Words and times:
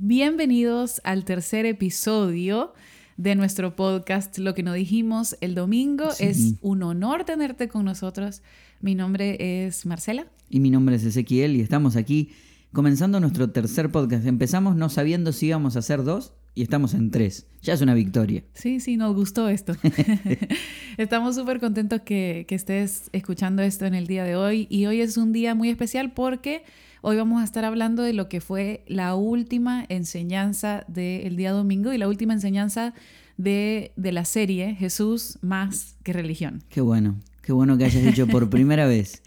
Bienvenidos 0.00 1.00
al 1.02 1.24
tercer 1.24 1.66
episodio 1.66 2.72
de 3.16 3.34
nuestro 3.34 3.74
podcast 3.74 4.38
Lo 4.38 4.54
que 4.54 4.62
nos 4.62 4.76
dijimos 4.76 5.36
el 5.40 5.56
domingo. 5.56 6.12
Sí. 6.12 6.24
Es 6.24 6.54
un 6.60 6.84
honor 6.84 7.24
tenerte 7.24 7.66
con 7.66 7.84
nosotros. 7.84 8.42
Mi 8.80 8.94
nombre 8.94 9.66
es 9.66 9.86
Marcela. 9.86 10.28
Y 10.48 10.60
mi 10.60 10.70
nombre 10.70 10.94
es 10.94 11.02
Ezequiel 11.02 11.56
y 11.56 11.62
estamos 11.62 11.96
aquí 11.96 12.30
comenzando 12.72 13.18
nuestro 13.18 13.50
tercer 13.50 13.90
podcast. 13.90 14.24
Empezamos 14.24 14.76
no 14.76 14.88
sabiendo 14.88 15.32
si 15.32 15.46
íbamos 15.46 15.74
a 15.74 15.80
hacer 15.80 16.04
dos 16.04 16.32
y 16.54 16.62
estamos 16.62 16.94
en 16.94 17.10
tres. 17.10 17.48
Ya 17.62 17.74
es 17.74 17.80
una 17.80 17.94
victoria. 17.94 18.44
Sí, 18.54 18.78
sí, 18.78 18.96
nos 18.96 19.16
gustó 19.16 19.48
esto. 19.48 19.74
Estamos 20.96 21.34
súper 21.34 21.58
contentos 21.58 22.02
que, 22.02 22.44
que 22.46 22.54
estés 22.54 23.10
escuchando 23.10 23.62
esto 23.62 23.84
en 23.84 23.94
el 23.94 24.06
día 24.06 24.22
de 24.22 24.36
hoy. 24.36 24.68
Y 24.70 24.86
hoy 24.86 25.00
es 25.00 25.16
un 25.16 25.32
día 25.32 25.56
muy 25.56 25.70
especial 25.70 26.12
porque 26.12 26.62
hoy 27.02 27.16
vamos 27.16 27.40
a 27.40 27.44
estar 27.44 27.64
hablando 27.64 28.02
de 28.02 28.12
lo 28.12 28.28
que 28.28 28.40
fue 28.40 28.84
la 28.86 29.14
última 29.14 29.84
enseñanza 29.88 30.84
del 30.88 31.36
día 31.36 31.52
domingo 31.52 31.92
y 31.92 31.98
la 31.98 32.08
última 32.08 32.32
enseñanza 32.32 32.94
de, 33.36 33.92
de 33.96 34.12
la 34.12 34.24
serie 34.24 34.74
Jesús 34.74 35.38
más 35.42 35.96
que 36.02 36.12
religión. 36.12 36.62
Qué 36.68 36.80
bueno, 36.80 37.16
qué 37.42 37.52
bueno 37.52 37.78
que 37.78 37.84
hayas 37.84 38.04
dicho 38.04 38.26
por 38.26 38.50
primera 38.50 38.86
vez, 38.86 39.22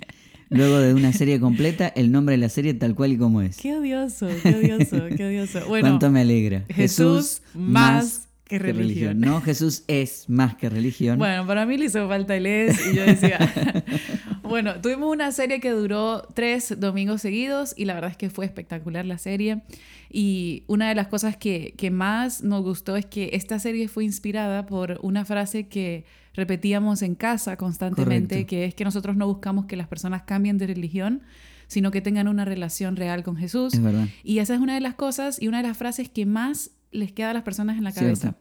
luego 0.49 0.79
de 0.79 0.93
una 0.93 1.13
serie 1.13 1.39
completa, 1.39 1.87
el 1.87 2.11
nombre 2.11 2.33
de 2.33 2.39
la 2.39 2.49
serie 2.49 2.73
tal 2.73 2.95
cual 2.95 3.13
y 3.13 3.17
como 3.17 3.41
es. 3.41 3.57
Qué 3.57 3.75
odioso, 3.75 4.27
qué 4.43 4.55
odioso, 4.55 4.97
qué 5.15 5.25
odioso. 5.25 5.65
Bueno, 5.67 5.89
Cuánto 5.89 6.11
me 6.11 6.21
alegra. 6.21 6.65
Jesús 6.69 7.41
más 7.53 8.27
que 8.59 8.71
religión. 8.73 9.19
No, 9.19 9.41
Jesús 9.41 9.83
es 9.87 10.29
más 10.29 10.55
que 10.55 10.69
religión. 10.69 11.17
Bueno, 11.17 11.45
para 11.47 11.65
mí 11.65 11.77
le 11.77 11.85
hizo 11.85 12.07
falta 12.07 12.35
el 12.35 12.45
es 12.45 12.85
y 12.87 12.95
yo 12.95 13.03
decía, 13.03 13.39
bueno, 14.43 14.81
tuvimos 14.81 15.11
una 15.11 15.31
serie 15.31 15.59
que 15.59 15.71
duró 15.71 16.23
tres 16.33 16.79
domingos 16.79 17.21
seguidos 17.21 17.73
y 17.77 17.85
la 17.85 17.93
verdad 17.93 18.11
es 18.11 18.17
que 18.17 18.29
fue 18.29 18.45
espectacular 18.45 19.05
la 19.05 19.17
serie. 19.17 19.61
Y 20.09 20.63
una 20.67 20.89
de 20.89 20.95
las 20.95 21.07
cosas 21.07 21.37
que, 21.37 21.73
que 21.77 21.91
más 21.91 22.43
nos 22.43 22.61
gustó 22.63 22.97
es 22.97 23.05
que 23.05 23.29
esta 23.33 23.57
serie 23.59 23.87
fue 23.87 24.03
inspirada 24.03 24.65
por 24.65 24.99
una 25.01 25.23
frase 25.23 25.67
que 25.67 26.03
repetíamos 26.33 27.01
en 27.01 27.15
casa 27.15 27.55
constantemente, 27.57 28.35
Correcto. 28.35 28.49
que 28.49 28.65
es 28.65 28.75
que 28.75 28.83
nosotros 28.83 29.15
no 29.15 29.27
buscamos 29.27 29.65
que 29.65 29.75
las 29.75 29.87
personas 29.87 30.23
cambien 30.23 30.57
de 30.57 30.67
religión, 30.67 31.21
sino 31.67 31.91
que 31.91 32.01
tengan 32.01 32.27
una 32.27 32.43
relación 32.43 32.97
real 32.97 33.23
con 33.23 33.37
Jesús. 33.37 33.73
es 33.73 33.81
verdad. 33.81 34.07
Y 34.23 34.39
esa 34.39 34.55
es 34.55 34.59
una 34.59 34.73
de 34.73 34.81
las 34.81 34.95
cosas 34.95 35.41
y 35.41 35.47
una 35.47 35.61
de 35.61 35.67
las 35.69 35.77
frases 35.77 36.09
que 36.09 36.25
más 36.25 36.71
les 36.91 37.11
queda 37.11 37.31
a 37.31 37.33
las 37.33 37.43
personas 37.43 37.77
en 37.77 37.83
la 37.83 37.91
Cierto. 37.91 38.07
cabeza. 38.07 38.37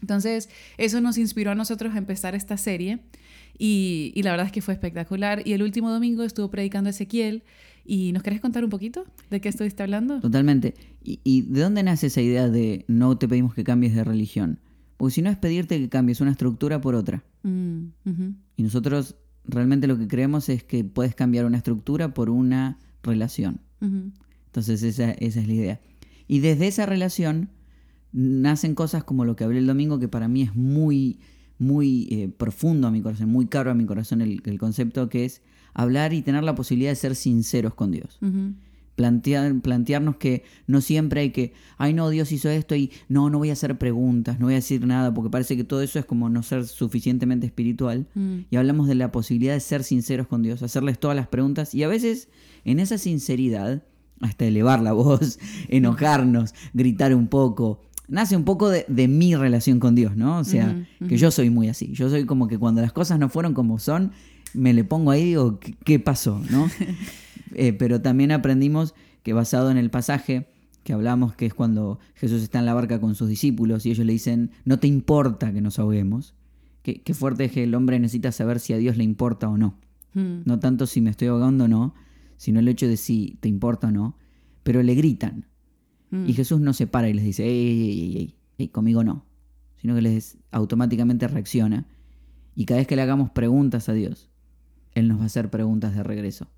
Entonces, 0.00 0.48
eso 0.76 1.00
nos 1.00 1.18
inspiró 1.18 1.50
a 1.50 1.54
nosotros 1.54 1.94
a 1.94 1.98
empezar 1.98 2.34
esta 2.34 2.56
serie 2.56 3.00
y, 3.58 4.12
y 4.14 4.22
la 4.22 4.30
verdad 4.30 4.46
es 4.46 4.52
que 4.52 4.62
fue 4.62 4.74
espectacular. 4.74 5.42
Y 5.44 5.52
el 5.52 5.62
último 5.62 5.90
domingo 5.90 6.22
estuvo 6.22 6.50
predicando 6.50 6.90
Ezequiel 6.90 7.42
y 7.84 8.12
¿nos 8.12 8.22
querés 8.22 8.40
contar 8.40 8.62
un 8.62 8.70
poquito 8.70 9.04
de 9.30 9.40
qué 9.40 9.48
estuviste 9.48 9.82
hablando? 9.82 10.20
Totalmente. 10.20 10.74
¿Y, 11.02 11.20
y 11.24 11.42
de 11.42 11.62
dónde 11.62 11.82
nace 11.82 12.06
esa 12.08 12.20
idea 12.20 12.48
de 12.48 12.84
no 12.86 13.18
te 13.18 13.26
pedimos 13.26 13.54
que 13.54 13.64
cambies 13.64 13.94
de 13.94 14.04
religión? 14.04 14.60
Porque 14.98 15.14
si 15.14 15.22
no 15.22 15.30
es 15.30 15.36
pedirte 15.36 15.78
que 15.78 15.88
cambies 15.88 16.20
una 16.20 16.30
estructura 16.32 16.80
por 16.80 16.94
otra. 16.94 17.24
Mm. 17.42 17.86
Y 18.56 18.62
nosotros 18.62 19.16
realmente 19.44 19.86
lo 19.86 19.98
que 19.98 20.06
creemos 20.06 20.48
es 20.48 20.62
que 20.62 20.84
puedes 20.84 21.14
cambiar 21.14 21.44
una 21.44 21.56
estructura 21.56 22.14
por 22.14 22.30
una 22.30 22.78
relación. 23.02 23.60
Entonces 23.80 24.82
esa, 24.82 25.12
esa 25.12 25.40
es 25.40 25.46
la 25.46 25.54
idea. 25.54 25.80
Y 26.26 26.40
desde 26.40 26.66
esa 26.66 26.84
relación 26.84 27.48
nacen 28.12 28.74
cosas 28.74 29.04
como 29.04 29.24
lo 29.24 29.36
que 29.36 29.44
hablé 29.44 29.58
el 29.58 29.66
domingo, 29.66 29.98
que 29.98 30.08
para 30.08 30.28
mí 30.28 30.42
es 30.42 30.54
muy, 30.54 31.18
muy 31.58 32.08
eh, 32.10 32.28
profundo 32.36 32.88
a 32.88 32.90
mi 32.90 33.02
corazón, 33.02 33.28
muy 33.28 33.46
caro 33.46 33.70
a 33.70 33.74
mi 33.74 33.84
corazón 33.84 34.20
el, 34.20 34.42
el 34.44 34.58
concepto 34.58 35.08
que 35.08 35.24
es 35.24 35.42
hablar 35.78 36.12
y 36.12 36.22
tener 36.22 36.42
la 36.42 36.56
posibilidad 36.56 36.90
de 36.90 36.96
ser 36.96 37.14
sinceros 37.14 37.72
con 37.74 37.92
Dios. 37.92 38.18
Plantear, 38.96 39.60
plantearnos 39.60 40.16
que 40.16 40.42
no 40.66 40.80
siempre 40.80 41.20
hay 41.20 41.30
que, 41.30 41.52
ay 41.76 41.94
no, 41.94 42.10
Dios 42.10 42.32
hizo 42.32 42.48
esto 42.48 42.74
y 42.74 42.90
no, 43.08 43.30
no 43.30 43.38
voy 43.38 43.50
a 43.50 43.52
hacer 43.52 43.78
preguntas, 43.78 44.40
no 44.40 44.46
voy 44.46 44.54
a 44.54 44.56
decir 44.56 44.84
nada, 44.84 45.14
porque 45.14 45.30
parece 45.30 45.56
que 45.56 45.62
todo 45.62 45.80
eso 45.80 46.00
es 46.00 46.04
como 46.04 46.28
no 46.30 46.42
ser 46.42 46.66
suficientemente 46.66 47.46
espiritual. 47.46 48.08
Mm. 48.14 48.38
Y 48.50 48.56
hablamos 48.56 48.88
de 48.88 48.96
la 48.96 49.12
posibilidad 49.12 49.54
de 49.54 49.60
ser 49.60 49.84
sinceros 49.84 50.26
con 50.26 50.42
Dios, 50.42 50.64
hacerles 50.64 50.98
todas 50.98 51.16
las 51.16 51.28
preguntas 51.28 51.76
y 51.76 51.84
a 51.84 51.88
veces 51.88 52.28
en 52.64 52.80
esa 52.80 52.98
sinceridad, 52.98 53.84
hasta 54.20 54.46
elevar 54.46 54.82
la 54.82 54.92
voz, 54.94 55.38
enojarnos, 55.68 56.54
gritar 56.74 57.14
un 57.14 57.28
poco, 57.28 57.82
nace 58.08 58.36
un 58.36 58.44
poco 58.44 58.68
de, 58.68 58.84
de 58.88 59.06
mi 59.06 59.36
relación 59.36 59.78
con 59.78 59.94
Dios, 59.94 60.16
¿no? 60.16 60.38
O 60.38 60.44
sea, 60.44 60.86
que 61.06 61.16
yo 61.16 61.30
soy 61.30 61.50
muy 61.50 61.68
así. 61.68 61.92
Yo 61.92 62.10
soy 62.10 62.24
como 62.24 62.48
que 62.48 62.58
cuando 62.58 62.80
las 62.80 62.92
cosas 62.92 63.18
no 63.18 63.28
fueron 63.28 63.54
como 63.54 63.78
son, 63.78 64.12
me 64.54 64.72
le 64.72 64.84
pongo 64.84 65.10
ahí 65.10 65.22
y 65.22 65.26
digo, 65.26 65.60
¿qué, 65.60 65.74
qué 65.84 65.98
pasó? 65.98 66.42
¿no? 66.50 66.68
Eh, 67.54 67.72
pero 67.72 68.02
también 68.02 68.30
aprendimos 68.30 68.94
que 69.22 69.32
basado 69.32 69.70
en 69.70 69.78
el 69.78 69.90
pasaje 69.90 70.48
que 70.84 70.92
hablamos, 70.92 71.34
que 71.34 71.46
es 71.46 71.54
cuando 71.54 71.98
Jesús 72.14 72.42
está 72.42 72.58
en 72.58 72.66
la 72.66 72.74
barca 72.74 73.00
con 73.00 73.14
sus 73.14 73.26
discípulos 73.26 73.86
y 73.86 73.90
ellos 73.90 74.04
le 74.04 74.12
dicen, 74.12 74.50
no 74.66 74.78
te 74.78 74.86
importa 74.86 75.50
que 75.50 75.62
nos 75.62 75.78
ahoguemos. 75.78 76.34
Qué, 76.82 77.00
qué 77.00 77.14
fuerte 77.14 77.46
es 77.46 77.52
que 77.52 77.64
el 77.64 77.74
hombre 77.74 77.98
necesita 77.98 78.32
saber 78.32 78.60
si 78.60 78.74
a 78.74 78.76
Dios 78.76 78.98
le 78.98 79.04
importa 79.04 79.48
o 79.48 79.56
no. 79.56 79.78
Mm. 80.12 80.42
No 80.44 80.58
tanto 80.58 80.86
si 80.86 81.00
me 81.00 81.08
estoy 81.08 81.28
ahogando 81.28 81.64
o 81.64 81.68
no, 81.68 81.94
sino 82.36 82.60
el 82.60 82.68
hecho 82.68 82.86
de 82.86 82.98
si 82.98 83.38
te 83.40 83.48
importa 83.48 83.88
o 83.88 83.90
no. 83.90 84.16
Pero 84.62 84.82
le 84.82 84.94
gritan. 84.94 85.46
Mm. 86.10 86.28
Y 86.28 86.32
Jesús 86.34 86.60
no 86.60 86.72
se 86.72 86.86
para 86.86 87.08
y 87.08 87.14
les 87.14 87.24
dice, 87.24 87.44
ey, 87.46 87.56
ey, 87.56 87.80
ey, 87.80 88.16
ey, 88.16 88.34
ey, 88.58 88.68
conmigo 88.68 89.04
no. 89.04 89.24
Sino 89.76 89.94
que 89.94 90.02
les 90.02 90.38
automáticamente 90.50 91.28
reacciona. 91.28 91.86
Y 92.54 92.64
cada 92.64 92.78
vez 92.78 92.86
que 92.86 92.96
le 92.96 93.02
hagamos 93.02 93.30
preguntas 93.30 93.88
a 93.88 93.92
Dios, 93.92 94.30
Él 94.94 95.08
nos 95.08 95.18
va 95.18 95.24
a 95.24 95.26
hacer 95.26 95.50
preguntas 95.50 95.94
de 95.94 96.02
regreso. 96.02 96.48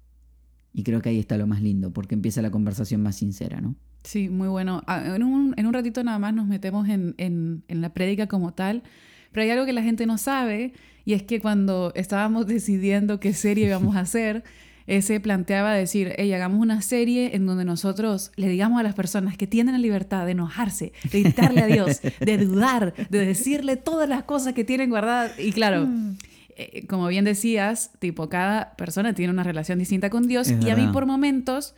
Y 0.72 0.84
creo 0.84 1.02
que 1.02 1.08
ahí 1.08 1.18
está 1.18 1.36
lo 1.36 1.46
más 1.46 1.60
lindo, 1.62 1.92
porque 1.92 2.14
empieza 2.14 2.42
la 2.42 2.50
conversación 2.50 3.02
más 3.02 3.16
sincera, 3.16 3.60
¿no? 3.60 3.74
Sí, 4.04 4.28
muy 4.28 4.48
bueno. 4.48 4.82
Ah, 4.86 5.14
En 5.16 5.22
un, 5.22 5.54
en 5.56 5.66
un 5.66 5.72
ratito 5.74 6.02
nada 6.04 6.18
más 6.18 6.32
nos 6.32 6.46
metemos 6.46 6.88
en, 6.88 7.14
en, 7.18 7.64
en 7.68 7.80
la 7.80 7.92
prédica 7.92 8.28
como 8.28 8.54
tal, 8.54 8.82
pero 9.32 9.44
hay 9.44 9.50
algo 9.50 9.66
que 9.66 9.72
la 9.72 9.82
gente 9.82 10.06
no 10.06 10.16
sabe 10.16 10.72
y 11.04 11.12
es 11.12 11.22
que 11.22 11.40
cuando 11.40 11.92
estábamos 11.94 12.46
decidiendo 12.46 13.20
qué 13.20 13.34
serie 13.34 13.66
íbamos 13.66 13.96
a 13.96 14.00
hacer, 14.00 14.44
ese 14.90 15.20
planteaba 15.20 15.72
decir, 15.72 16.14
hey, 16.16 16.32
hagamos 16.32 16.60
una 16.60 16.82
serie 16.82 17.36
en 17.36 17.46
donde 17.46 17.64
nosotros 17.64 18.32
le 18.34 18.48
digamos 18.48 18.80
a 18.80 18.82
las 18.82 18.94
personas 18.94 19.36
que 19.36 19.46
tienen 19.46 19.74
la 19.74 19.78
libertad 19.78 20.26
de 20.26 20.32
enojarse, 20.32 20.92
de 21.12 21.22
gritarle 21.22 21.60
a 21.60 21.66
Dios, 21.66 22.00
de 22.18 22.38
dudar, 22.38 22.92
de 23.08 23.24
decirle 23.24 23.76
todas 23.76 24.08
las 24.08 24.24
cosas 24.24 24.52
que 24.52 24.64
tienen 24.64 24.90
guardadas. 24.90 25.38
Y 25.38 25.52
claro, 25.52 25.88
eh, 26.56 26.86
como 26.88 27.06
bien 27.06 27.24
decías, 27.24 27.92
tipo, 28.00 28.28
cada 28.28 28.74
persona 28.74 29.14
tiene 29.14 29.32
una 29.32 29.44
relación 29.44 29.78
distinta 29.78 30.10
con 30.10 30.26
Dios 30.26 30.50
Es 30.50 30.64
y 30.64 30.70
a 30.70 30.76
mí 30.76 30.88
por 30.92 31.06
momentos 31.06 31.74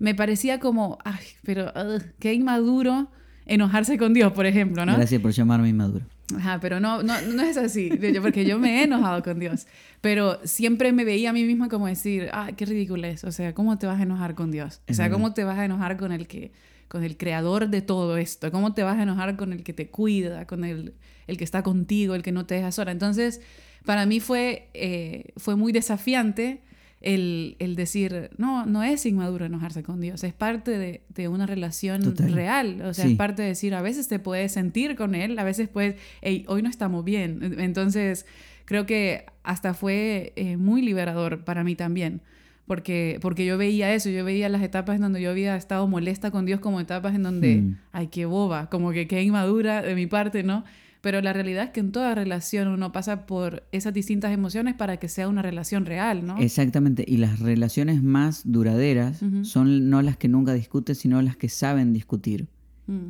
me 0.00 0.16
parecía 0.16 0.58
como, 0.58 0.98
ay, 1.04 1.24
pero 1.44 1.72
ugh, 1.76 2.02
qué 2.18 2.34
inmaduro 2.34 3.08
enojarse 3.46 3.98
con 3.98 4.14
Dios, 4.14 4.32
por 4.32 4.46
ejemplo, 4.46 4.84
¿no? 4.84 4.96
Gracias 4.96 5.22
por 5.22 5.30
llamarme 5.30 5.68
inmaduro. 5.68 6.04
Ajá, 6.36 6.58
pero 6.60 6.78
no, 6.78 7.02
no, 7.02 7.20
no 7.22 7.42
es 7.42 7.56
así, 7.56 7.90
yo- 8.12 8.20
porque 8.22 8.44
yo 8.44 8.58
me 8.58 8.80
he 8.80 8.84
enojado 8.84 9.22
con 9.22 9.38
Dios, 9.38 9.66
pero 10.02 10.38
siempre 10.44 10.92
me 10.92 11.04
veía 11.04 11.30
a 11.30 11.32
mí 11.32 11.44
misma 11.44 11.68
como 11.70 11.86
decir, 11.86 12.28
ah, 12.32 12.50
qué 12.56 12.66
ridículo 12.66 13.06
es, 13.06 13.24
o 13.24 13.32
sea, 13.32 13.54
¿cómo 13.54 13.78
te 13.78 13.86
vas 13.86 13.98
a 13.98 14.02
enojar 14.02 14.34
con 14.34 14.50
Dios? 14.50 14.82
O 14.90 14.94
sea. 14.94 15.08
¿cómo 15.10 15.32
te 15.32 15.44
vas 15.44 15.58
a 15.58 15.64
enojar 15.64 15.96
con 15.96 16.12
el 16.12 16.26
que, 16.26 16.52
con 16.88 17.02
el 17.02 17.16
creador 17.16 17.68
de 17.68 17.80
todo 17.80 18.18
esto? 18.18 18.50
¿Cómo 18.52 18.74
te 18.74 18.82
vas 18.82 18.98
a 18.98 19.02
enojar 19.04 19.36
con 19.36 19.52
el 19.54 19.62
que 19.62 19.72
te 19.72 19.88
cuida, 19.88 20.46
con 20.46 20.64
el, 20.64 20.92
el 21.26 21.36
que 21.38 21.44
está 21.44 21.62
contigo, 21.62 22.14
el 22.14 22.22
que 22.22 22.32
no 22.32 22.44
te 22.44 22.56
deja 22.56 22.72
sola? 22.72 22.90
Entonces, 22.92 23.40
para 23.86 24.04
mí 24.04 24.20
fue, 24.20 24.68
eh, 24.74 25.32
fue 25.38 25.56
muy 25.56 25.72
desafiante 25.72 26.60
el, 27.00 27.56
el 27.60 27.76
decir, 27.76 28.30
no, 28.38 28.66
no 28.66 28.82
es 28.82 29.06
inmaduro 29.06 29.44
enojarse 29.46 29.82
con 29.82 30.00
Dios, 30.00 30.24
es 30.24 30.34
parte 30.34 30.76
de, 30.78 31.02
de 31.14 31.28
una 31.28 31.46
relación 31.46 32.02
Total. 32.02 32.32
real, 32.32 32.80
o 32.82 32.92
sea, 32.94 33.04
Sí. 33.04 33.12
es 33.12 33.16
parte 33.16 33.42
de 33.42 33.48
decir, 33.48 33.74
a 33.74 33.82
veces 33.82 34.08
te 34.08 34.18
puedes 34.18 34.52
sentir 34.52 34.96
con 34.96 35.14
Él, 35.14 35.38
a 35.38 35.44
veces 35.44 35.68
puedes, 35.68 35.96
hey, 36.22 36.44
hoy 36.48 36.62
no 36.62 36.68
estamos 36.68 37.04
bien. 37.04 37.54
Entonces, 37.58 38.26
creo 38.64 38.84
que 38.86 39.24
hasta 39.44 39.74
fue 39.74 40.32
eh, 40.36 40.56
muy 40.56 40.82
liberador 40.82 41.44
para 41.44 41.62
mí 41.64 41.74
también. 41.76 42.20
Porque, 42.66 43.18
porque 43.22 43.46
yo 43.46 43.56
veía 43.56 43.94
eso, 43.94 44.10
yo 44.10 44.24
veía 44.26 44.50
las 44.50 44.60
etapas 44.60 44.96
en 44.96 45.00
donde 45.02 45.22
yo 45.22 45.30
había 45.30 45.56
estado 45.56 45.88
molesta 45.88 46.30
con 46.30 46.44
Dios 46.44 46.60
como 46.60 46.80
etapas 46.80 47.14
en 47.14 47.22
donde, 47.22 47.56
Mm. 47.62 47.76
ay, 47.92 48.08
qué 48.08 48.26
boba, 48.26 48.68
como 48.68 48.92
que 48.92 49.06
qué 49.08 49.22
inmadura 49.22 49.80
de 49.80 49.94
mi 49.94 50.06
parte, 50.06 50.42
¿no? 50.42 50.64
Pero 51.00 51.20
la 51.20 51.32
realidad 51.32 51.64
es 51.64 51.70
que 51.70 51.80
en 51.80 51.92
toda 51.92 52.14
relación 52.14 52.68
uno 52.68 52.90
pasa 52.90 53.26
por 53.26 53.64
esas 53.70 53.94
distintas 53.94 54.32
emociones 54.32 54.74
para 54.74 54.96
que 54.96 55.08
sea 55.08 55.28
una 55.28 55.42
relación 55.42 55.86
real, 55.86 56.26
¿no? 56.26 56.38
Exactamente. 56.38 57.04
Y 57.06 57.18
las 57.18 57.38
relaciones 57.38 58.02
más 58.02 58.42
duraderas 58.44 59.20
son 59.42 59.90
no 59.90 60.02
las 60.02 60.16
que 60.16 60.28
nunca 60.28 60.54
discutes, 60.54 60.98
sino 60.98 61.22
las 61.22 61.36
que 61.36 61.48
saben 61.48 61.92
discutir. 61.92 62.48
Mm, 62.86 63.08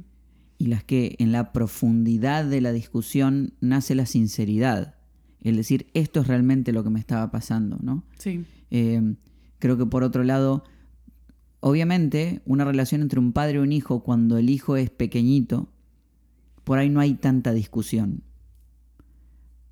y 0.59 0.67
las 0.67 0.85
que 0.85 1.15
en 1.19 1.33
la 1.33 1.53
profundidad 1.53 2.45
de 2.45 2.61
la 2.61 2.73
discusión 2.73 3.55
nace 3.61 3.95
la 3.95 4.07
sinceridad. 4.07 4.97
El 5.41 5.57
decir, 5.57 5.87
esto 5.95 6.21
es 6.21 6.27
realmente 6.27 6.73
lo 6.73 6.83
que 6.83 6.91
me 6.91 6.99
estaba 6.99 7.31
pasando, 7.31 7.79
¿no? 7.81 8.05
sí. 8.19 8.45
Eh, 8.71 9.15
creo 9.59 9.79
que 9.79 9.87
por 9.87 10.03
otro 10.03 10.25
lado, 10.25 10.65
obviamente, 11.61 12.43
una 12.45 12.65
relación 12.65 13.01
entre 13.01 13.19
un 13.19 13.33
padre 13.33 13.55
y 13.55 13.59
un 13.61 13.73
hijo, 13.73 14.03
cuando 14.03 14.37
el 14.37 14.51
hijo 14.51 14.77
es 14.77 14.91
pequeñito, 14.91 15.73
por 16.69 16.77
ahí 16.79 16.91
no 16.91 17.01
hay 17.01 17.15
tanta 17.15 17.55
discusión. 17.55 18.25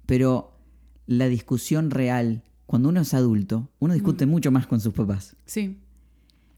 Pero 0.07 0.59
la 1.07 1.29
discusión 1.29 1.91
real, 1.91 2.43
cuando 2.65 2.89
uno 2.89 3.03
es 3.03 3.13
adulto, 3.13 3.71
uno 3.81 3.93
discute 3.93 4.25
mucho 4.25 4.51
más 4.51 4.67
con 4.67 4.81
sus 4.81 4.95
papás. 4.95 5.37
Sí. 5.45 5.77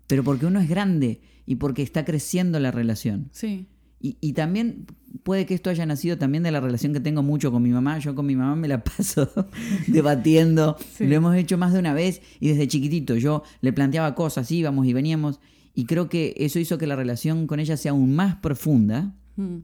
pero 0.07 0.23
porque 0.23 0.47
uno 0.47 0.61
es 0.61 0.69
grande 0.69 1.21
y 1.45 1.57
porque 1.57 1.83
está 1.83 2.05
creciendo 2.05 2.61
la 2.61 2.71
relación. 2.71 3.31
Sí. 3.33 3.67
Y, 4.01 4.17
y 4.21 4.35
también 4.35 4.87
puede 5.25 5.45
que 5.45 5.55
esto 5.55 5.71
haya 5.71 5.85
nacido 5.87 6.19
también 6.19 6.45
de 6.45 6.53
la 6.53 6.61
relación 6.61 6.93
que 6.93 7.01
tengo 7.01 7.25
mucho 7.25 7.51
con 7.51 7.65
mi 7.65 7.71
mamá. 7.71 7.99
Yo 7.99 8.15
con 8.15 8.25
mi 8.25 8.37
mamá 8.37 8.55
me 8.55 8.69
la 8.69 8.85
paso 8.85 9.29
debatiendo. 9.89 10.77
Sí. 10.95 11.09
Lo 11.09 11.17
hemos 11.17 11.35
hecho 11.35 11.59
más 11.59 11.73
de 11.73 11.81
una 11.81 11.95
vez 11.95 12.23
y 12.39 12.47
desde 12.47 12.69
chiquitito 12.69 13.17
yo 13.17 13.43
le 13.61 13.73
planteaba 13.73 14.15
cosas, 14.15 14.53
íbamos 14.53 14.87
y 14.87 14.93
veníamos. 14.93 15.41
Y 15.75 15.87
creo 15.87 16.09
que 16.09 16.33
eso 16.37 16.61
hizo 16.61 16.79
que 16.79 16.87
la 16.87 16.95
relación 16.95 17.49
con 17.49 17.59
ella 17.59 17.77
sea 17.77 17.91
aún 17.91 18.15
más 18.15 18.37
profunda 18.37 19.17
Mm. 19.39 19.59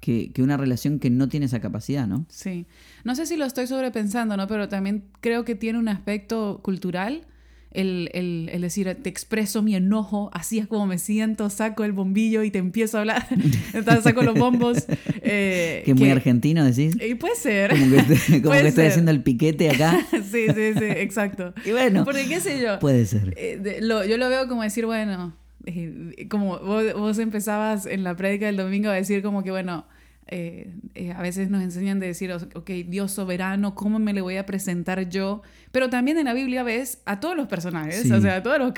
Que, 0.00 0.30
que 0.32 0.42
una 0.42 0.56
relación 0.56 0.98
que 0.98 1.10
no 1.10 1.28
tiene 1.28 1.46
esa 1.46 1.60
capacidad, 1.60 2.06
¿no? 2.06 2.24
Sí. 2.28 2.66
No 3.04 3.14
sé 3.14 3.26
si 3.26 3.36
lo 3.36 3.44
estoy 3.44 3.66
sobrepensando, 3.66 4.36
¿no? 4.36 4.46
Pero 4.46 4.68
también 4.68 5.04
creo 5.20 5.44
que 5.44 5.54
tiene 5.54 5.78
un 5.78 5.88
aspecto 5.88 6.60
cultural. 6.62 7.22
El, 7.70 8.08
el- 8.14 8.48
el 8.50 8.62
decir, 8.62 8.96
te 9.02 9.10
expreso 9.10 9.62
mi 9.62 9.76
enojo, 9.76 10.30
así 10.32 10.58
es 10.58 10.66
como 10.66 10.86
me 10.86 10.96
siento, 10.96 11.50
saco 11.50 11.84
el 11.84 11.92
bombillo 11.92 12.42
y 12.42 12.50
te 12.50 12.58
empiezo 12.58 12.96
a 12.96 13.00
hablar. 13.00 13.26
Entonces 13.74 14.04
saco 14.04 14.22
los 14.22 14.38
bombos. 14.38 14.86
eh, 15.20 15.82
Que 15.84 15.92
muy 15.94 16.08
argentino, 16.10 16.64
decís. 16.64 16.96
Y 17.06 17.14
puede 17.16 17.34
ser. 17.36 17.70
Como 17.78 17.96
que, 17.96 18.42
como 18.42 18.54
que 18.54 18.68
estoy 18.68 18.86
haciendo 18.86 19.10
el 19.10 19.22
piquete 19.22 19.68
acá. 19.68 19.98
sí, 20.12 20.46
sí, 20.48 20.72
sí, 20.78 20.84
exacto. 20.84 21.52
Y 21.66 21.72
bueno, 21.72 22.04
Porque 22.06 22.26
qué 22.26 22.40
sé 22.40 22.58
yo. 22.58 22.78
puede 22.78 23.04
ser. 23.04 23.34
Eh, 23.36 23.58
de- 23.60 23.80
lo- 23.82 24.02
yo 24.04 24.16
lo 24.16 24.30
veo 24.30 24.48
como 24.48 24.62
decir, 24.62 24.86
bueno, 24.86 25.36
eh, 25.68 26.26
como 26.28 26.58
vos, 26.58 26.92
vos 26.94 27.18
empezabas 27.18 27.86
en 27.86 28.02
la 28.04 28.16
prédica 28.16 28.46
del 28.46 28.56
domingo 28.56 28.88
a 28.90 28.94
decir 28.94 29.22
como 29.22 29.42
que, 29.42 29.50
bueno, 29.50 29.86
eh, 30.30 30.74
eh, 30.94 31.12
a 31.12 31.22
veces 31.22 31.48
nos 31.50 31.62
enseñan 31.62 32.00
de 32.00 32.06
decir, 32.08 32.30
ok, 32.32 32.70
Dios 32.86 33.12
soberano, 33.12 33.74
¿cómo 33.74 33.98
me 33.98 34.12
le 34.12 34.20
voy 34.20 34.36
a 34.36 34.44
presentar 34.44 35.08
yo? 35.08 35.42
Pero 35.72 35.88
también 35.88 36.18
en 36.18 36.26
la 36.26 36.34
Biblia 36.34 36.62
ves 36.62 37.00
a 37.06 37.18
todos 37.20 37.34
los 37.36 37.48
personajes, 37.48 38.02
Sí. 38.02 38.12
o 38.12 38.20
sea, 38.20 38.36
a 38.36 38.42
todos 38.42 38.58
los 38.58 38.72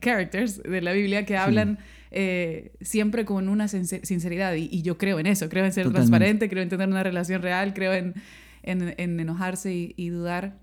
characters 0.00 0.62
de 0.62 0.80
la 0.80 0.92
Biblia 0.92 1.24
que 1.24 1.36
hablan 1.36 1.78
eh, 2.10 2.72
siempre 2.80 3.24
con 3.24 3.48
una 3.48 3.66
sincer- 3.68 4.04
sinceridad. 4.04 4.54
Y, 4.54 4.68
y 4.72 4.82
yo 4.82 4.96
creo 4.98 5.18
en 5.20 5.26
eso, 5.26 5.48
creo 5.48 5.64
en 5.66 5.72
ser 5.72 5.84
Totalmente. 5.84 6.08
transparente, 6.10 6.48
creo 6.48 6.62
en 6.62 6.68
tener 6.70 6.88
una 6.88 7.02
relación 7.02 7.42
real, 7.42 7.74
creo 7.74 7.92
en, 7.92 8.14
en- 8.62 8.94
en 8.96 9.20
enojarse 9.20 9.72
y, 9.74 9.94
y 9.96 10.08
dudar. 10.08 10.58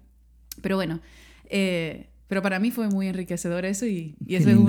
Pero 0.62 0.76
bueno, 0.76 1.02
eh, 1.50 2.08
pero 2.28 2.42
para 2.42 2.60
mí 2.60 2.72
fue 2.72 2.90
muy 2.90 3.08
enriquecedor 3.08 3.64
eso 3.66 3.86
y, 3.86 4.16
y 4.26 4.36
eso 4.36 4.50
es 4.50 4.56
un- 4.58 4.66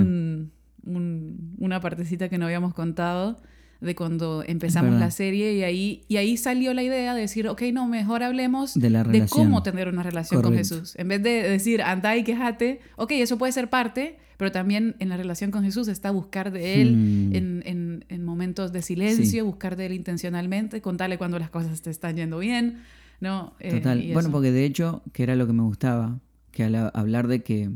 un- 0.87 1.55
una 1.59 1.81
partecita 1.81 2.29
que 2.29 2.39
no 2.39 2.47
habíamos 2.47 2.73
contado 2.75 3.41
de 3.81 3.95
cuando 3.95 4.43
empezamos 4.47 4.99
la 4.99 5.11
serie 5.11 5.53
y 5.55 5.63
ahí, 5.63 6.05
y 6.09 6.17
ahí 6.17 6.39
salió 6.39 6.73
la 6.73 6.83
idea 6.83 7.15
de 7.15 7.21
decir, 7.21 7.47
ok, 7.47 7.61
no, 7.75 7.87
mejor 7.87 8.23
hablemos 8.23 8.73
De 8.75 8.89
la 8.89 9.03
relación. 9.05 9.29
cómo 9.29 9.63
tener 9.63 9.89
una 9.89 10.03
relación 10.03 10.41
con. 10.41 10.55
Jesús. 10.55 10.95
En 10.97 11.09
vez 11.09 11.23
de 11.23 11.43
decir, 11.43 11.83
anda 11.83 12.17
y 12.17 12.25
quejate, 12.25 12.81
ok, 12.97 13.11
eso 13.13 13.37
puede 13.37 13.53
ser 13.53 13.69
parte, 13.69 14.17
pero 14.39 14.51
también 14.51 14.97
en 14.99 15.11
la 15.11 15.19
relación 15.19 15.51
con 15.51 15.63
Jesús 15.63 15.89
está 15.89 16.11
buscar 16.11 16.53
de 16.53 16.81
Él 16.81 16.97
Hmm. 16.97 17.35
en, 17.37 17.63
en- 17.67 18.05
en 18.09 18.25
momentos 18.25 18.73
de 18.73 18.81
silencio, 18.81 19.27
Sí. 19.27 19.41
buscar 19.43 19.77
de 19.77 19.87
Él 19.87 19.93
intencionalmente, 19.93 20.81
contarle 20.81 21.19
cuando 21.19 21.39
las 21.39 21.51
cosas 21.51 21.83
te 21.83 21.91
están 21.91 22.17
yendo 22.17 22.39
bien, 22.39 22.79
¿no? 23.21 23.55
Eh, 23.61 23.73
Total. 23.73 24.03
Bueno, 24.15 24.31
porque 24.31 24.53
de 24.53 24.65
hecho, 24.65 25.03
que 25.13 25.23
era 25.23 25.37
lo 25.37 25.47
que 25.47 25.53
me 25.53 25.63
gustaba, 25.63 26.19
que 26.51 26.65
al 26.65 26.75
hablar 26.95 27.29
de 27.29 27.43
que 27.43 27.71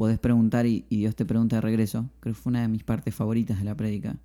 podés 0.00 0.18
preguntar 0.18 0.64
y, 0.64 0.86
y 0.88 0.96
Dios 0.96 1.14
te 1.14 1.26
pregunta 1.26 1.56
de 1.56 1.60
regreso, 1.60 2.08
creo 2.20 2.34
que 2.34 2.40
fue 2.40 2.52
una 2.52 2.62
de 2.62 2.68
mis 2.68 2.82
partes 2.84 3.14
favoritas 3.14 3.58
de 3.58 3.66
la 3.66 3.76
prédica, 3.76 4.16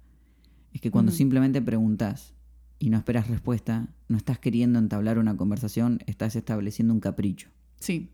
es 0.72 0.80
que 0.80 0.90
cuando 0.90 1.12
simplemente 1.12 1.62
preguntas 1.62 2.34
y 2.80 2.90
no 2.90 2.98
esperas 2.98 3.28
respuesta, 3.28 3.90
no 4.08 4.16
estás 4.16 4.40
queriendo 4.40 4.80
entablar 4.80 5.20
una 5.20 5.36
conversación, 5.36 6.00
estás 6.06 6.38
estableciendo 6.38 6.94
un 6.94 7.02
capricho. 7.02 7.50
Sí, 7.78 8.10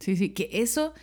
sí, 0.00 0.16
sí, 0.16 0.30
que 0.30 0.48
eso, 0.50 0.94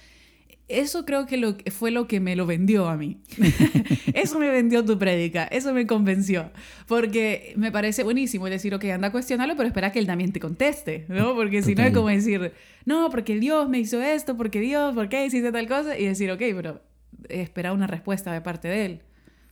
eso 0.71 1.05
creo 1.05 1.25
que 1.25 1.37
lo, 1.37 1.55
fue 1.71 1.91
lo 1.91 2.07
que 2.07 2.19
me 2.19 2.35
lo 2.35 2.45
vendió 2.45 2.87
a 2.87 2.97
mí. 2.97 3.17
eso 4.13 4.39
me 4.39 4.49
vendió 4.49 4.83
tu 4.83 4.97
prédica, 4.97 5.45
eso 5.45 5.73
me 5.73 5.87
convenció, 5.87 6.51
porque 6.87 7.53
me 7.55 7.71
parece 7.71 8.03
buenísimo 8.03 8.47
decir, 8.47 8.73
ok, 8.73 8.85
anda 8.85 9.09
a 9.09 9.11
cuestionarlo, 9.11 9.55
pero 9.55 9.67
espera 9.67 9.91
que 9.91 9.99
él 9.99 10.07
también 10.07 10.31
te 10.31 10.39
conteste, 10.39 11.05
¿no? 11.07 11.35
Porque 11.35 11.61
si 11.61 11.75
no 11.75 11.83
es 11.83 11.93
como 11.93 12.07
decir, 12.07 12.53
no, 12.85 13.09
porque 13.09 13.39
Dios 13.39 13.69
me 13.69 13.79
hizo 13.79 14.01
esto, 14.01 14.37
porque 14.37 14.59
Dios, 14.59 14.93
¿por 14.93 15.09
qué 15.09 15.25
hiciste 15.25 15.51
tal 15.51 15.67
cosa? 15.67 15.97
Y 15.97 16.05
decir, 16.05 16.31
ok, 16.31 16.41
pero 16.55 16.81
espera 17.29 17.73
una 17.73 17.87
respuesta 17.87 18.31
de 18.33 18.41
parte 18.41 18.67
de 18.67 18.85
él. 18.85 19.01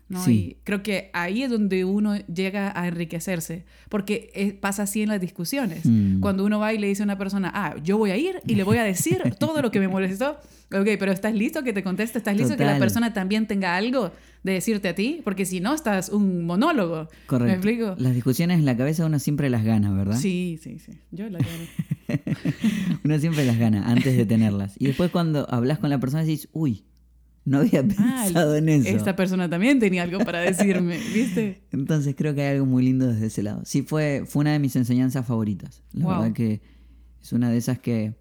¿No? 0.10 0.24
Sí. 0.26 0.32
Y 0.60 0.64
creo 0.64 0.84
que 0.84 1.10
ahí 1.14 1.44
es 1.44 1.50
donde 1.52 1.86
uno 1.86 2.18
llega 2.28 2.74
a 2.78 2.88
enriquecerse, 2.88 3.66
porque 3.90 4.32
es- 4.34 4.54
pasa 4.54 4.84
así 4.84 5.02
en 5.04 5.10
las 5.10 5.22
discusiones. 5.22 5.86
Mm. 5.86 6.20
Cuando 6.20 6.44
uno 6.46 6.60
va 6.60 6.74
y 6.74 6.78
le 6.80 6.88
dice 6.88 7.04
a 7.04 7.06
una 7.06 7.18
persona, 7.18 7.52
ah, 7.54 7.76
yo 7.84 7.98
voy 7.98 8.12
a 8.12 8.18
ir 8.18 8.42
y 8.48 8.56
le 8.56 8.64
voy 8.64 8.78
a 8.78 8.84
decir 8.84 9.22
todo 9.40 9.62
lo 9.62 9.72
que 9.72 9.80
me 9.80 9.88
molestó. 9.88 10.38
Ok, 10.72 10.88
pero 11.00 11.12
¿estás 11.12 11.34
listo 11.34 11.64
que 11.64 11.74
te 11.74 11.82
conteste? 11.84 12.18
¿Estás 12.20 12.36
listo 12.38 12.56
que 12.56 12.64
la 12.64 12.72
Total. 12.74 12.80
persona 12.80 13.14
también 13.14 13.48
tenga 13.48 13.76
algo 13.76 14.12
de 14.44 14.52
decirte 14.54 14.88
a 14.90 14.94
ti? 14.96 15.20
Porque 15.24 15.46
si 15.46 15.60
no, 15.62 15.74
estás 15.74 16.10
un 16.10 16.46
monólogo. 16.46 17.08
Correcto. 17.26 17.46
¿Me 17.48 17.54
explico? 17.54 17.96
Las 17.98 18.14
discusiones 18.14 18.60
en 18.60 18.66
la 18.66 18.78
cabeza 18.78 19.06
uno 19.08 19.18
siempre 19.18 19.50
las 19.50 19.64
gana, 19.64 19.92
¿verdad? 19.92 20.18
Sí, 20.18 20.60
sí, 20.62 20.78
sí. 20.78 20.92
Yo 21.12 21.28
la 21.30 21.40
quiero. 21.40 22.22
Uno 23.04 23.20
siempre 23.20 23.46
las 23.46 23.58
gana 23.58 23.88
antes 23.90 24.16
de 24.18 24.26
tenerlas. 24.26 24.76
Y 24.80 24.88
después 24.88 25.12
cuando 25.12 25.48
hablas 25.52 25.80
con 25.80 25.90
la 25.90 26.00
persona 26.00 26.24
decís, 26.24 26.50
uy, 26.54 26.84
no 27.50 27.60
había 27.60 27.80
Ah, 27.98 28.24
pensado 28.26 28.56
en 28.56 28.70
eso. 28.70 28.90
Esta 28.90 29.16
persona 29.16 29.50
también 29.50 29.80
tenía 29.80 30.04
algo 30.04 30.20
para 30.20 30.40
decirme, 30.40 31.00
¿viste? 31.14 31.62
Entonces 31.72 32.16
creo 32.18 32.36
que 32.36 32.42
hay 32.44 32.56
algo 32.56 32.66
muy 32.66 32.84
lindo 32.84 33.08
desde 33.08 33.26
ese 33.28 33.44
lado. 33.44 33.62
Sí, 33.66 33.82
fue, 33.82 34.24
fue 34.28 34.42
una 34.42 34.54
de 34.54 34.60
mis 34.60 34.76
enseñanzas 34.76 35.26
favoritas. 35.26 35.82
La 35.94 36.06
Wow. 36.06 36.14
verdad 36.20 36.34
que 36.34 36.62
es 37.22 37.34
una 37.34 37.50
de 37.50 37.58
esas 37.58 37.80
que, 37.80 38.14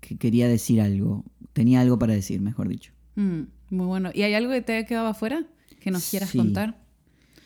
que 0.00 0.16
quería 0.16 0.48
decir 0.48 0.80
algo. 0.80 1.24
Tenía 1.52 1.80
algo 1.80 1.98
para 1.98 2.14
decir, 2.14 2.40
mejor 2.40 2.68
dicho. 2.68 2.92
Mm, 3.16 3.42
muy 3.70 3.86
bueno. 3.86 4.10
¿Y 4.14 4.22
hay 4.22 4.34
algo 4.34 4.50
que 4.52 4.62
te 4.62 4.76
haya 4.76 4.86
quedado 4.86 5.08
afuera 5.08 5.44
que 5.80 5.90
nos 5.90 6.08
quieras 6.08 6.30
Sí. 6.30 6.38
contar? 6.38 6.78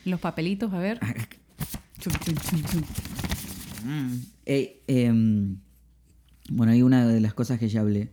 Los 0.05 0.21
papelitos, 0.21 0.73
a 0.73 0.79
ver. 0.79 0.99
Chum, 1.99 2.13
chum, 2.25 2.35
chum, 2.35 2.63
chum. 2.63 2.83
Eh, 4.47 4.81
em, 4.87 5.57
bueno, 6.51 6.73
hay 6.73 6.83
una 6.83 7.07
de 7.07 7.21
las 7.21 7.35
cosas 7.35 7.59
que 7.59 7.69
ya 7.69 7.81
hablé. 7.81 8.11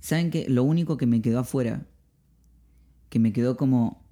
¿Saben 0.00 0.30
que 0.30 0.48
Lo 0.48 0.62
único 0.64 0.96
que 0.96 1.06
me 1.06 1.20
quedó 1.20 1.40
afuera, 1.40 1.86
que 3.08 3.18
me 3.18 3.32
quedó 3.32 3.56
como... 3.56 4.06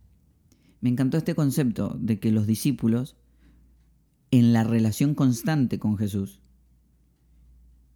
Me 0.81 0.91
encantó 0.91 1.17
este 1.17 1.35
concepto 1.35 1.97
de 1.99 2.21
que 2.21 2.31
los 2.31 2.47
discípulos, 2.47 3.17
en 4.31 4.53
la 4.53 4.63
relación 4.63 5.15
constante 5.15 5.79
con 5.79 5.97
Jesús, 5.97 6.41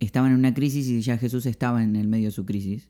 estaban 0.00 0.32
en 0.32 0.38
una 0.38 0.54
crisis 0.54 0.88
y 0.88 1.00
ya 1.02 1.18
Jesús 1.18 1.46
estaba 1.46 1.84
en 1.84 1.94
el 1.94 2.08
medio 2.08 2.26
de 2.26 2.32
su 2.32 2.46
crisis. 2.46 2.88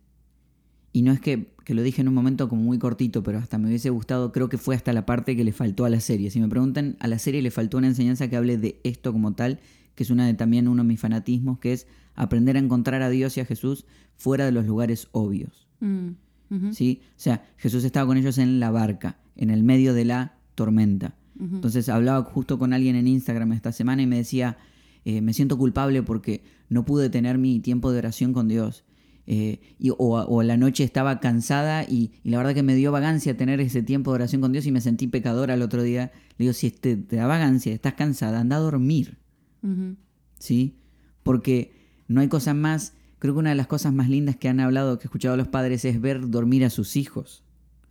Y 0.93 1.02
no 1.02 1.12
es 1.12 1.20
que, 1.20 1.52
que 1.64 1.75
lo 1.75 1.82
dije 1.82 2.00
en 2.00 2.08
un 2.08 2.14
momento 2.14 2.49
como 2.49 2.62
muy 2.62 2.79
cortito, 2.79 3.23
pero 3.23 3.38
hasta 3.38 3.58
me 3.58 3.69
hubiese 3.69 3.91
gustado, 3.91 4.32
creo 4.32 4.49
que 4.49 4.58
fue 4.58 4.75
hasta 4.75 4.93
la 4.93 5.06
parte 5.06 5.37
que 5.37 5.44
le 5.44 5.52
faltó 5.52 5.85
a 5.85 5.91
la 5.91 6.00
serie. 6.00 6.31
Si 6.31 6.41
me 6.41 6.49
preguntan, 6.49 6.97
a 7.00 7.09
la 7.09 7.19
serie 7.19 7.42
le 7.42 7.50
faltó 7.50 7.78
una 7.78 7.88
enseñanza 7.88 8.28
que 8.28 8.37
hable 8.37 8.59
de 8.59 8.80
esto 8.83 9.12
como 9.12 9.35
tal, 9.35 9.61
que 9.95 10.02
es 10.02 10.11
una 10.11 10.26
de 10.26 10.35
también 10.35 10.66
uno 10.66 10.83
de 10.83 10.88
mis 10.88 11.00
fanatismos, 11.00 11.59
que 11.59 11.73
es 11.73 11.87
aprender 12.14 12.57
a 12.57 12.61
encontrar 12.61 13.02
a 13.02 13.11
Dios 13.11 13.37
y 13.37 13.40
a 13.40 13.45
Jesús 13.45 13.87
fuera 14.17 14.45
de 14.45 14.52
los 14.52 14.67
lugares 14.67 15.09
obvios. 15.12 15.69
Mm, 15.81 16.11
¿sí? 16.73 17.00
O 17.11 17.21
sea, 17.21 17.45
Jesús 17.57 17.85
estaba 17.85 18.07
con 18.07 18.17
ellos 18.17 18.38
en 18.38 18.61
la 18.61 18.71
barca, 18.71 19.19
en 19.37 19.50
el 19.50 19.62
medio 19.62 19.95
de 19.95 20.05
la 20.05 20.37
tormenta. 20.55 21.14
Entonces 21.40 21.88
hablaba 21.88 22.23
justo 22.25 22.59
con 22.59 22.75
alguien 22.75 22.97
en 22.97 23.09
Instagram 23.09 23.52
esta 23.52 23.73
semana 23.73 24.02
y 24.02 24.07
me 24.07 24.17
decía, 24.17 24.59
eh, 25.07 25.23
me 25.23 25.33
siento 25.33 25.57
culpable 25.57 26.02
porque 26.02 26.45
no 26.69 26.85
pude 26.85 27.09
tener 27.09 27.38
mi 27.38 27.61
tiempo 27.61 27.90
de 27.93 27.99
oración 27.99 28.35
con 28.35 28.47
Dios. 28.47 28.85
Eh, 29.26 29.61
y, 29.79 29.88
o, 29.90 29.97
o 29.97 30.43
la 30.43 30.59
noche 30.59 30.85
estaba 30.85 31.21
cansada 31.21 31.85
y, 31.85 32.12
y 32.23 32.31
la 32.31 32.38
verdad 32.38 32.52
que 32.52 32.62
me 32.62 32.75
dio 32.75 32.93
vagancia 32.93 33.37
tener 33.38 33.61
ese 33.61 33.83
tiempo 33.83 34.11
de 34.11 34.17
oración 34.17 34.43
con 34.43 34.52
Dios 34.52 34.67
y 34.67 34.73
me 34.73 34.83
sentí 34.83 35.07
pecadora 35.07 35.55
el 35.55 35.62
otro 35.62 35.83
día. 35.83 36.12
Le 36.37 36.45
digo, 36.45 36.52
si 36.52 36.71
te, 36.71 36.97
te 36.97 37.17
da 37.17 37.26
vagancia, 37.26 37.73
estás 37.73 37.95
cansada, 37.95 38.40
anda 38.40 38.57
a 38.57 38.61
dormir. 38.61 39.17
¿sí? 40.38 40.76
Porque 41.23 41.79
no 42.11 42.21
hay 42.21 42.29
cosa 42.29 42.55
más, 42.55 42.93
creo 43.19 43.35
que 43.35 43.40
una 43.40 43.50
de 43.50 43.57
las 43.57 43.67
cosas 43.67 43.93
más 43.93 44.09
lindas 44.09 44.37
que 44.37 44.49
han 44.49 44.61
hablado, 44.61 44.99
que 44.99 45.05
he 45.05 45.07
escuchado 45.09 45.35
a 45.35 45.37
los 45.38 45.49
padres, 45.49 45.85
es 45.85 46.00
ver 46.00 46.29
dormir 46.31 46.64
a 46.64 46.71
sus 46.71 46.97
hijos. 46.97 47.45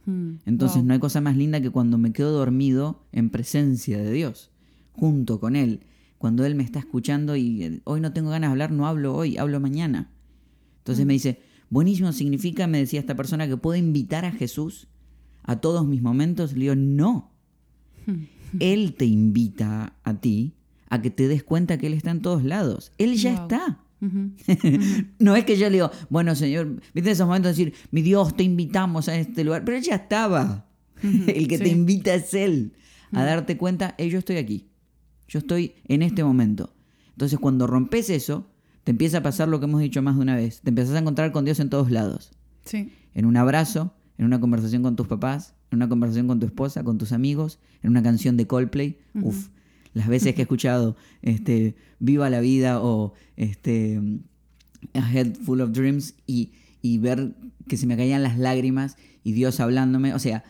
Mm, 0.06 0.36
Entonces 0.46 0.78
wow. 0.78 0.86
no 0.86 0.94
hay 0.94 1.00
cosa 1.00 1.22
más 1.22 1.38
linda 1.38 1.62
que 1.62 1.70
cuando 1.70 1.98
me 1.98 2.12
quedo 2.14 2.32
dormido 2.32 3.04
en 3.12 3.30
presencia 3.30 3.98
de 3.98 4.12
Dios, 4.12 4.52
junto 4.94 5.40
con 5.40 5.56
Él. 5.56 5.82
Cuando 6.18 6.46
Él 6.46 6.56
me 6.56 6.64
está 6.64 6.80
escuchando 6.80 7.36
y 7.36 7.64
eh, 7.64 7.82
hoy 7.86 8.02
no 8.02 8.12
tengo 8.12 8.30
ganas 8.30 8.50
de 8.50 8.52
hablar, 8.52 8.72
no 8.72 8.88
hablo 8.88 9.16
hoy, 9.16 9.38
hablo 9.38 9.60
mañana. 9.60 10.10
Entonces 10.80 11.06
me 11.06 11.14
dice, 11.14 11.42
buenísimo, 11.70 12.12
significa, 12.12 12.68
me 12.68 12.80
decía 12.80 13.00
esta 13.00 13.16
persona, 13.16 13.48
que 13.48 13.56
puedo 13.58 13.78
invitar 13.78 14.26
a 14.26 14.32
Jesús 14.32 14.88
a 15.44 15.58
todos 15.62 15.88
mis 15.88 16.02
momentos. 16.02 16.54
Le 16.54 16.60
digo, 16.62 16.76
no. 16.76 17.32
Él 18.60 18.96
te 18.96 19.06
invita 19.06 19.94
a 20.04 20.14
ti 20.20 20.56
a 20.90 21.02
que 21.02 21.12
te 21.12 21.28
des 21.28 21.44
cuenta 21.44 21.78
que 21.78 21.88
Él 21.88 21.94
está 21.94 22.12
en 22.12 22.22
todos 22.22 22.44
lados. 22.44 22.92
Él 22.98 23.16
ya 23.16 23.34
Wow. 23.36 23.42
está. 23.44 23.80
No 25.20 25.36
es 25.36 25.46
que 25.46 25.58
yo 25.58 25.68
le 25.70 25.74
digo, 25.76 25.92
bueno, 26.10 26.36
Señor, 26.36 26.80
viste 26.94 27.12
esos 27.12 27.28
momentos 27.28 27.56
de 27.56 27.66
decir, 27.66 27.80
mi 27.92 28.02
Dios, 28.02 28.36
te 28.36 28.44
invitamos 28.44 29.10
a 29.10 29.18
este 29.18 29.44
lugar, 29.44 29.64
pero 29.66 29.78
él 29.78 29.84
ya 29.84 29.96
estaba. 29.96 30.66
El 31.04 31.48
que 31.48 31.58
te 31.58 31.70
invita 31.70 32.14
es 32.14 32.34
Él. 32.34 32.74
A 33.12 33.24
darte 33.24 33.58
cuenta, 33.58 33.96
hey, 33.98 34.10
yo 34.10 34.20
estoy 34.20 34.38
aquí, 34.38 34.70
yo 35.28 35.40
estoy 35.40 35.74
en 35.88 36.04
este 36.04 36.24
momento. 36.24 36.76
Entonces, 37.12 37.40
cuando 37.40 37.66
rompes 37.66 38.10
eso, 38.12 38.48
te 38.84 38.92
empieza 38.92 39.18
a 39.18 39.24
pasar 39.24 39.48
lo 39.48 39.60
que 39.60 39.66
hemos 39.66 39.82
dicho 39.82 40.02
más 40.02 40.16
de 40.16 40.22
una 40.22 40.36
vez, 40.36 40.62
te 40.62 40.70
empiezas 40.70 40.96
a 40.96 41.00
encontrar 41.00 41.32
con 41.32 41.44
Dios 41.44 41.60
en 41.60 41.70
todos 41.70 41.90
lados, 41.90 42.32
Sí. 42.66 42.92
en 43.16 43.26
un 43.26 43.36
abrazo, 43.36 43.94
en 44.18 44.26
una 44.26 44.40
conversación 44.40 44.84
con 44.84 44.96
tus 44.96 45.08
papás, 45.08 45.56
en 45.72 45.78
una 45.78 45.90
conversación 45.90 46.28
con 46.28 46.40
tu 46.40 46.46
esposa, 46.46 46.84
con 46.84 46.98
tus 47.00 47.12
amigos, 47.12 47.60
en 47.82 47.90
una 47.90 48.04
canción 48.04 48.38
de 48.38 48.46
Coldplay. 48.48 49.00
Uf, 49.16 49.50
las 49.94 50.08
veces 50.08 50.34
que 50.36 50.42
he 50.42 50.44
escuchado 50.44 50.96
este, 51.22 51.76
Viva 52.00 52.30
la 52.30 52.40
vida 52.40 52.82
o 52.82 53.14
este, 53.36 54.00
A 54.94 55.12
Head 55.12 55.36
Full 55.36 55.62
of 55.62 55.72
Dreams 55.72 56.16
y, 56.26 56.54
y 56.82 56.98
ver 56.98 57.34
que 57.68 57.78
se 57.78 57.88
me 57.88 57.98
caían 57.98 58.24
las 58.24 58.38
lágrimas 58.38 58.98
y 59.24 59.34
Dios 59.34 59.60
hablándome. 59.60 60.14
O 60.14 60.20
sea, 60.20 60.44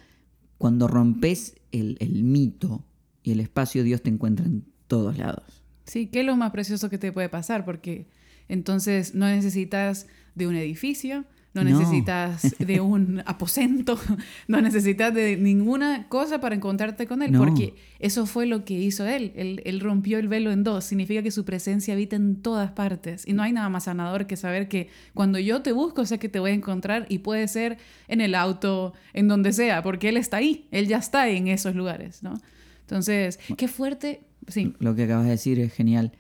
cuando 0.58 0.88
rompes 0.88 1.56
el, 1.72 1.98
el 2.00 2.24
mito 2.24 2.86
y 3.24 3.32
el 3.32 3.40
espacio, 3.40 3.84
Dios 3.84 4.04
te 4.04 4.10
encuentra 4.10 4.46
en 4.46 4.66
todos 4.88 5.18
lados. 5.18 5.64
Sí, 5.86 6.08
¿qué 6.08 6.20
es 6.20 6.26
lo 6.26 6.36
más 6.36 6.52
precioso 6.52 6.90
que 6.90 7.00
te 7.00 7.12
puede 7.12 7.30
pasar? 7.30 7.66
Porque 7.66 8.08
entonces 8.48 9.16
no 9.16 9.26
necesitas 9.26 10.08
de 10.36 10.48
un 10.48 10.56
edificio, 10.56 11.26
no, 11.54 11.64
No. 11.64 11.80
necesitas 11.80 12.56
de 12.60 12.80
un 12.82 13.24
aposento, 13.26 14.00
no 14.48 14.62
necesitas 14.62 15.14
de 15.14 15.36
ninguna 15.36 16.08
cosa 16.08 16.40
para 16.40 16.54
encontrarte 16.56 17.08
con 17.08 17.22
Él, 17.24 17.32
No. 17.32 17.40
porque 17.40 17.74
eso 18.00 18.26
fue 18.26 18.46
lo 18.46 18.66
que 18.66 18.76
hizo 18.76 19.06
Él. 19.08 19.32
él. 19.36 19.62
Él 19.66 19.80
rompió 19.80 20.20
el 20.20 20.28
velo 20.28 20.52
en 20.52 20.64
dos, 20.64 20.86
significa 20.86 21.24
que 21.24 21.32
su 21.32 21.46
presencia 21.46 21.94
habita 21.96 22.16
en 22.16 22.36
todas 22.42 22.72
partes. 22.72 23.28
Y 23.28 23.34
no 23.34 23.42
hay 23.44 23.52
nada 23.52 23.68
más 23.70 23.86
sanador 23.86 24.28
que 24.28 24.38
saber 24.38 24.68
que 24.68 24.90
cuando 25.14 25.40
yo 25.40 25.62
te 25.62 25.72
busco, 25.72 26.06
sé 26.06 26.20
que 26.20 26.30
te 26.30 26.40
voy 26.40 26.52
a 26.52 26.54
encontrar 26.54 27.06
y 27.10 27.20
puede 27.20 27.48
ser 27.48 27.78
en 28.08 28.22
el 28.22 28.36
auto, 28.36 28.94
en 29.14 29.28
donde 29.28 29.52
sea, 29.52 29.82
porque 29.82 30.10
Él 30.10 30.18
está 30.18 30.38
ahí, 30.38 30.68
Él 30.72 30.88
ya 30.88 30.98
está 30.98 31.30
en 31.30 31.48
esos 31.48 31.74
lugares, 31.76 32.22
¿no? 32.24 32.36
Entonces, 32.82 33.40
qué 33.58 33.68
fuerte, 33.68 34.22
sí. 34.48 34.74
Lo 34.80 34.96
que 34.96 35.04
acabas 35.04 35.26
de 35.26 35.32
decir 35.32 35.60
es 35.60 35.74
genial. 35.74 36.12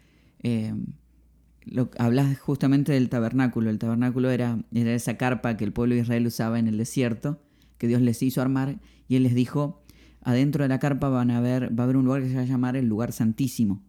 Eh, 0.43 0.74
lo, 1.71 1.89
hablas 1.97 2.38
justamente 2.39 2.91
del 2.91 3.09
tabernáculo. 3.09 3.69
El 3.69 3.79
tabernáculo 3.79 4.29
era, 4.29 4.59
era 4.73 4.93
esa 4.93 5.17
carpa 5.17 5.57
que 5.57 5.63
el 5.63 5.73
pueblo 5.73 5.95
de 5.95 6.01
Israel 6.01 6.27
usaba 6.27 6.59
en 6.59 6.67
el 6.67 6.77
desierto, 6.77 7.41
que 7.77 7.88
Dios 7.88 8.01
les 8.01 8.21
hizo 8.23 8.41
armar, 8.41 8.79
y 9.07 9.15
Él 9.15 9.23
les 9.23 9.35
dijo, 9.35 9.83
adentro 10.21 10.63
de 10.63 10.69
la 10.69 10.79
carpa 10.79 11.09
van 11.09 11.31
a 11.31 11.41
ver, 11.41 11.77
va 11.77 11.83
a 11.83 11.85
haber 11.85 11.97
un 11.97 12.05
lugar 12.05 12.21
que 12.21 12.29
se 12.29 12.35
va 12.35 12.41
a 12.41 12.45
llamar 12.45 12.75
el 12.75 12.88
lugar 12.88 13.11
santísimo, 13.11 13.81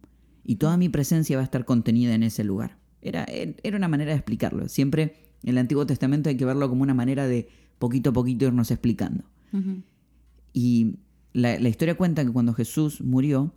y 0.43 0.55
toda 0.55 0.77
mi 0.77 0.89
presencia 0.89 1.37
va 1.37 1.41
a 1.41 1.45
estar 1.45 1.65
contenida 1.65 2.13
en 2.13 2.23
ese 2.23 2.43
lugar. 2.43 2.77
Era, 3.01 3.25
era 3.25 3.77
una 3.77 3.87
manera 3.87 4.11
de 4.11 4.17
explicarlo. 4.17 4.67
Siempre 4.69 5.15
en 5.43 5.49
el 5.49 5.57
Antiguo 5.57 5.85
Testamento 5.85 6.29
hay 6.29 6.37
que 6.37 6.45
verlo 6.45 6.69
como 6.69 6.83
una 6.83 6.93
manera 6.93 7.27
de 7.27 7.49
poquito 7.79 8.11
a 8.11 8.13
poquito 8.13 8.45
irnos 8.45 8.69
explicando. 8.69 9.23
Y 10.53 10.97
la, 11.33 11.59
la 11.59 11.69
historia 11.69 11.95
cuenta 11.95 12.23
que 12.23 12.31
cuando 12.31 12.53
Jesús 12.53 13.01
murió, 13.01 13.53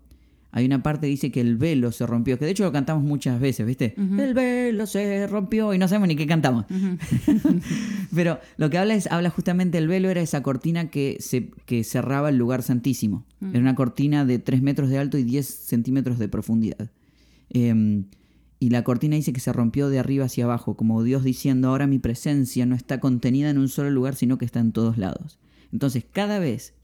hay 0.57 0.67
una 0.67 0.85
parte 0.85 1.09
que 1.09 1.11
dice 1.11 1.33
que 1.33 1.41
el 1.41 1.57
velo 1.57 1.91
se 1.91 2.07
rompió, 2.07 2.39
que 2.39 2.45
de 2.45 2.53
hecho 2.53 2.63
lo 2.63 2.71
cantamos 2.71 3.03
muchas 3.03 3.41
veces, 3.41 3.67
¿viste? 3.67 3.97
El 3.99 4.35
velo 4.35 4.87
se 4.87 5.27
rompió 5.27 5.75
y 5.75 5.79
no 5.79 5.89
sabemos 5.89 6.07
ni 6.07 6.15
qué 6.15 6.29
cantamos. 6.29 6.67
Pero 8.15 8.39
lo 8.57 8.71
que 8.71 8.79
habla 8.79 8.95
es, 8.95 9.09
habla 9.09 9.31
justamente 9.31 9.79
el 9.79 9.89
velo 9.89 10.11
era 10.11 10.21
esa 10.21 10.45
cortina 10.45 10.91
que, 10.91 11.17
se, 11.19 11.51
que 11.67 11.83
cerraba 11.83 12.29
el 12.29 12.37
lugar 12.37 12.63
santísimo. 12.63 13.27
Era 13.41 13.59
una 13.59 13.75
cortina 13.75 14.25
de 14.25 14.39
3 14.39 14.63
metros 14.63 14.91
de 14.91 14.99
alto 14.99 15.19
y 15.19 15.25
10 15.25 15.45
centímetros 15.45 16.21
de 16.21 16.29
profundidad. 16.29 16.89
Em, 17.51 18.05
y 18.61 18.71
la 18.71 18.85
cortina 18.85 19.17
dice 19.17 19.33
que 19.33 19.41
se 19.41 19.53
rompió 19.53 19.89
de 19.89 19.99
arriba 19.99 20.27
hacia 20.27 20.45
abajo, 20.45 20.77
como 20.77 21.03
Dios 21.03 21.25
diciendo, 21.25 21.71
ahora 21.71 21.89
mi 21.89 21.99
presencia 21.99 22.65
no 22.65 22.77
está 22.77 23.01
contenida 23.01 23.51
en 23.51 23.59
un 23.59 23.69
solo 23.69 23.91
lugar, 23.91 24.15
sino 24.15 24.39
que 24.39 24.45
está 24.45 24.61
en 24.61 24.71
todos 24.71 24.99
lados. 24.99 25.41
Entonces, 25.73 26.05
cada 26.13 26.39
vez 26.39 26.75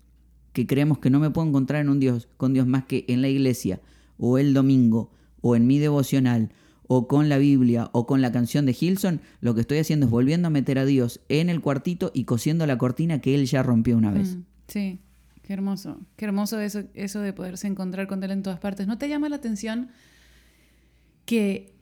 que 0.53 0.67
creemos 0.67 0.99
que 0.99 1.11
no 1.11 1.21
me 1.21 1.31
puedo 1.31 1.49
encontrar 1.49 1.81
en 1.81 1.89
un 1.89 2.01
Dios, 2.01 2.29
con 2.37 2.53
Dios 2.53 2.67
más 2.67 2.85
que 2.85 3.05
en 3.09 3.23
la 3.23 3.29
iglesia, 3.29 3.81
o 4.19 4.39
el 4.39 4.55
domingo, 4.55 5.11
o 5.41 5.57
en 5.57 5.67
mi 5.67 5.79
devocional, 5.79 6.53
o 6.87 7.07
con 7.07 7.29
la 7.29 7.39
Biblia, 7.39 7.89
o 7.93 8.07
con 8.07 8.21
la 8.21 8.33
canción 8.33 8.67
de 8.67 8.77
Hilson, 8.79 9.21
lo 9.41 9.55
que 9.55 9.61
estoy 9.61 9.79
haciendo 9.79 10.07
es 10.07 10.11
volviendo 10.11 10.49
a 10.49 10.51
meter 10.51 10.79
a 10.79 10.85
Dios 10.85 11.21
en 11.29 11.49
el 11.49 11.61
cuartito 11.61 12.11
y 12.13 12.25
cosiendo 12.25 12.67
la 12.67 12.79
cortina 12.79 13.21
que 13.21 13.35
Él 13.35 13.47
ya 13.47 13.63
rompió 13.63 13.97
una 13.97 14.11
vez. 14.11 14.37
Mm, 14.37 14.43
Sí, 14.71 15.01
qué 15.43 15.53
hermoso. 15.53 15.99
Qué 16.17 16.25
hermoso 16.25 16.61
eso, 16.61 16.85
eso 16.95 17.21
de 17.21 17.33
poderse 17.33 17.67
encontrar 17.67 18.07
con 18.07 18.23
Él 18.23 18.31
en 18.31 18.43
todas 18.43 18.61
partes. 18.61 18.87
¿No 18.87 18.99
te 18.99 19.09
llama 19.09 19.29
la 19.29 19.37
atención 19.37 19.89
que 21.27 21.75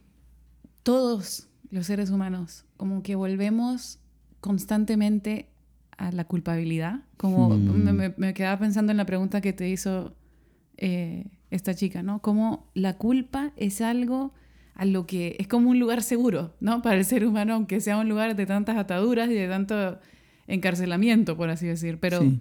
todos 0.82 1.48
los 1.70 1.86
seres 1.86 2.10
humanos 2.10 2.64
como 2.78 3.02
que 3.02 3.14
volvemos 3.14 3.98
constantemente 4.40 5.50
a 5.98 6.10
la 6.12 6.24
culpabilidad? 6.24 7.00
Como 7.18 7.50
me, 7.50 7.92
me- 7.92 8.14
me 8.16 8.32
quedaba 8.34 8.58
pensando 8.58 8.90
en 8.92 8.96
la 8.96 9.04
pregunta 9.06 9.40
que 9.40 9.52
te 9.52 9.68
hizo 9.68 10.14
eh, 10.78 11.26
esta 11.50 11.74
chica, 11.74 12.02
¿no? 12.02 12.20
Como 12.20 12.70
la 12.74 12.96
culpa 12.96 13.52
es 13.56 13.80
algo 13.80 14.32
a 14.74 14.84
lo 14.84 15.06
que 15.06 15.36
es 15.40 15.48
como 15.48 15.70
un 15.70 15.78
lugar 15.80 16.02
seguro, 16.02 16.54
¿no? 16.60 16.82
Para 16.82 16.96
el 16.96 17.04
ser 17.04 17.26
humano, 17.26 17.54
aunque 17.54 17.80
sea 17.80 17.98
un 17.98 18.08
lugar 18.08 18.36
de 18.36 18.46
tantas 18.46 18.76
ataduras 18.76 19.28
y 19.28 19.34
de 19.34 19.48
tanto 19.48 19.98
encarcelamiento, 20.46 21.36
por 21.36 21.50
así 21.50 21.66
decir. 21.66 21.98
Pero 22.00 22.20
Sí. 22.20 22.40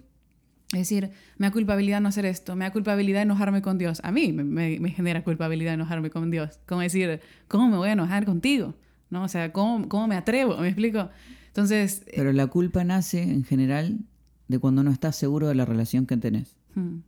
es 0.72 0.78
decir, 0.80 1.10
me 1.36 1.46
da 1.48 1.52
culpabilidad 1.52 2.00
no 2.00 2.08
hacer 2.08 2.26
esto, 2.26 2.54
me 2.56 2.64
da 2.64 2.70
culpabilidad 2.72 3.22
enojarme 3.22 3.62
con 3.62 3.78
Dios. 3.78 4.00
A 4.04 4.12
mí 4.12 4.32
me, 4.32 4.44
me- 4.44 4.78
me 4.80 4.90
genera 4.90 5.24
culpabilidad 5.24 5.74
enojarme 5.74 6.10
con 6.10 6.30
Dios. 6.30 6.58
Como 6.66 6.80
decir, 6.82 7.20
¿cómo 7.48 7.68
me 7.68 7.76
voy 7.76 7.88
a 7.90 7.92
enojar 7.92 8.24
contigo? 8.24 8.74
¿No? 9.10 9.24
O 9.24 9.28
sea, 9.28 9.52
¿cómo, 9.52 9.88
cómo 9.88 10.06
me 10.06 10.16
atrevo? 10.16 10.56
¿Me 10.58 10.68
explico? 10.68 11.08
Entonces, 11.48 12.04
Pero 12.14 12.32
la 12.32 12.46
culpa 12.46 12.84
nace 12.84 13.22
en 13.22 13.44
general 13.44 14.00
de 14.48 14.58
cuando 14.58 14.82
no 14.82 14.90
estás 14.90 15.16
seguro 15.16 15.48
de 15.48 15.54
la 15.54 15.64
relación 15.64 16.06
que 16.06 16.16
tenés. 16.16 16.56
hmm, 16.74 16.98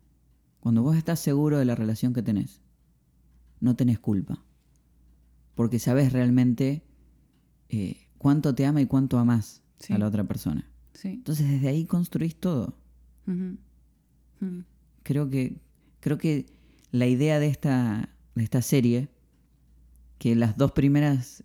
Cuando 0.61 0.83
vos 0.83 0.97
estás 0.97 1.21
seguro 1.21 1.59
de 1.59 1.65
la 1.65 1.75
relación 1.75 2.13
que 2.13 2.23
tenés, 2.23 2.61
no 3.61 3.77
tenés 3.77 3.99
culpa. 3.99 4.43
Porque 5.55 5.79
sabes 5.79 6.13
realmente 6.13 6.83
eh, 7.69 8.09
cuánto 8.19 8.55
te 8.55 8.67
ama 8.67 8.81
y 8.81 8.87
cuánto 8.87 9.19
amás 9.19 9.63
Sí. 9.79 9.95
a 9.95 9.99
la 9.99 10.07
otra 10.09 10.25
persona. 10.25 10.71
sí. 10.93 11.09
Entonces 11.09 11.49
desde 11.49 11.69
ahí 11.69 11.87
construís 11.87 12.37
todo. 12.37 12.77
hmm, 13.27 13.55
Creo 15.03 15.31
que, 15.31 15.57
creo 16.01 16.19
que 16.19 16.47
la 16.93 17.07
idea 17.07 17.39
de 17.39 17.47
esta, 17.49 18.11
de 18.35 18.43
esta 18.43 18.61
serie, 18.63 19.09
que 20.19 20.35
las 20.37 20.57
dos 20.59 20.73
primeras 20.73 21.43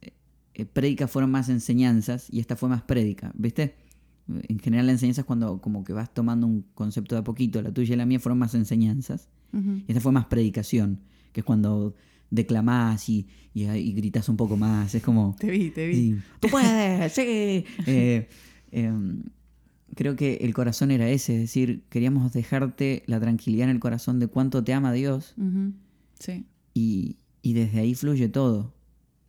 eh, 0.56 0.66
prédicas 0.66 1.10
fueron 1.12 1.32
más 1.32 1.50
enseñanzas 1.50 2.28
y 2.32 2.40
esta 2.40 2.56
fue 2.56 2.70
más 2.70 2.82
prédica, 2.82 3.32
¿viste? 3.36 3.76
En 4.28 4.58
general 4.60 4.88
la 4.88 4.94
enseñanza 4.94 5.22
es 5.22 5.26
cuando 5.28 5.62
como 5.62 5.84
que 5.84 5.94
vas 5.94 6.12
tomando 6.14 6.48
un 6.48 6.66
concepto 6.74 7.14
de 7.16 7.20
a 7.22 7.24
poquito, 7.24 7.62
la 7.62 7.72
tuya 7.72 7.94
y 7.94 7.98
la 7.98 8.06
mía 8.08 8.20
fueron 8.20 8.40
más 8.40 8.56
enseñanzas. 8.56 9.30
Y 9.54 9.86
esta 9.88 10.02
fue 10.02 10.12
más 10.12 10.26
predicación, 10.26 11.00
que 11.32 11.40
es 11.42 11.46
cuando 11.46 11.94
declamás 12.30 13.08
y, 13.08 13.28
y, 13.54 13.64
y 13.66 13.94
gritas 13.94 14.28
un 14.28 14.36
poco 14.36 14.58
más. 14.58 14.94
Es 14.96 15.02
como. 15.02 15.36
Te 15.40 15.50
vi, 15.50 15.70
te 15.70 15.88
vi. 15.88 15.96
sí, 15.96 16.16
¡Tú 16.42 16.50
puedes! 16.50 17.14
¡Sí! 17.14 17.64
Eh, 17.88 18.28
em, 18.72 19.24
creo 19.96 20.18
que 20.18 20.36
el 20.42 20.54
corazón 20.54 20.92
era 20.92 21.08
ese, 21.08 21.36
es 21.36 21.42
decir, 21.42 21.84
queríamos 21.90 22.34
dejarte 22.34 23.04
la 23.06 23.20
tranquilidad 23.22 23.70
en 23.70 23.76
el 23.76 23.80
corazón 23.80 24.20
de 24.20 24.28
cuánto 24.28 24.62
te 24.64 24.74
ama 24.74 24.92
Dios 24.92 25.36
Sí. 26.20 26.46
y, 26.74 27.18
y 27.42 27.54
desde 27.54 27.80
ahí 27.80 27.96
fluye 27.96 28.28
todo. 28.28 28.74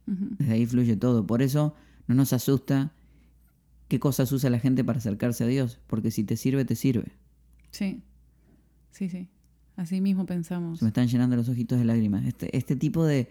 Desde 0.07 0.53
ahí 0.53 0.67
fluye 0.67 0.97
todo. 0.97 1.27
Por 1.27 1.43
eso 1.43 1.75
no 2.07 2.15
nos 2.15 2.33
asusta 2.33 2.93
qué 3.89 3.99
cosas 3.99 4.31
usa 4.33 4.51
la 4.51 4.59
gente 4.61 4.85
para 4.85 4.99
acercarse 4.99 5.45
a 5.45 5.47
Dios, 5.47 5.81
porque 5.87 6.11
si 6.11 6.25
te 6.25 6.37
sirve, 6.37 6.65
te 6.65 6.77
sirve. 6.77 7.13
Sí. 7.71 8.03
Sí, 8.91 9.09
sí. 9.09 9.29
Así 9.77 10.01
mismo 10.01 10.25
pensamos. 10.27 10.79
Se 10.79 10.85
me 10.85 10.89
están 10.89 11.09
llenando 11.09 11.37
los 11.37 11.49
ojitos 11.49 11.79
de 11.79 11.85
lágrimas. 11.85 12.25
Este, 12.25 12.57
este 12.57 12.77
tipo 12.77 13.05
de, 13.05 13.29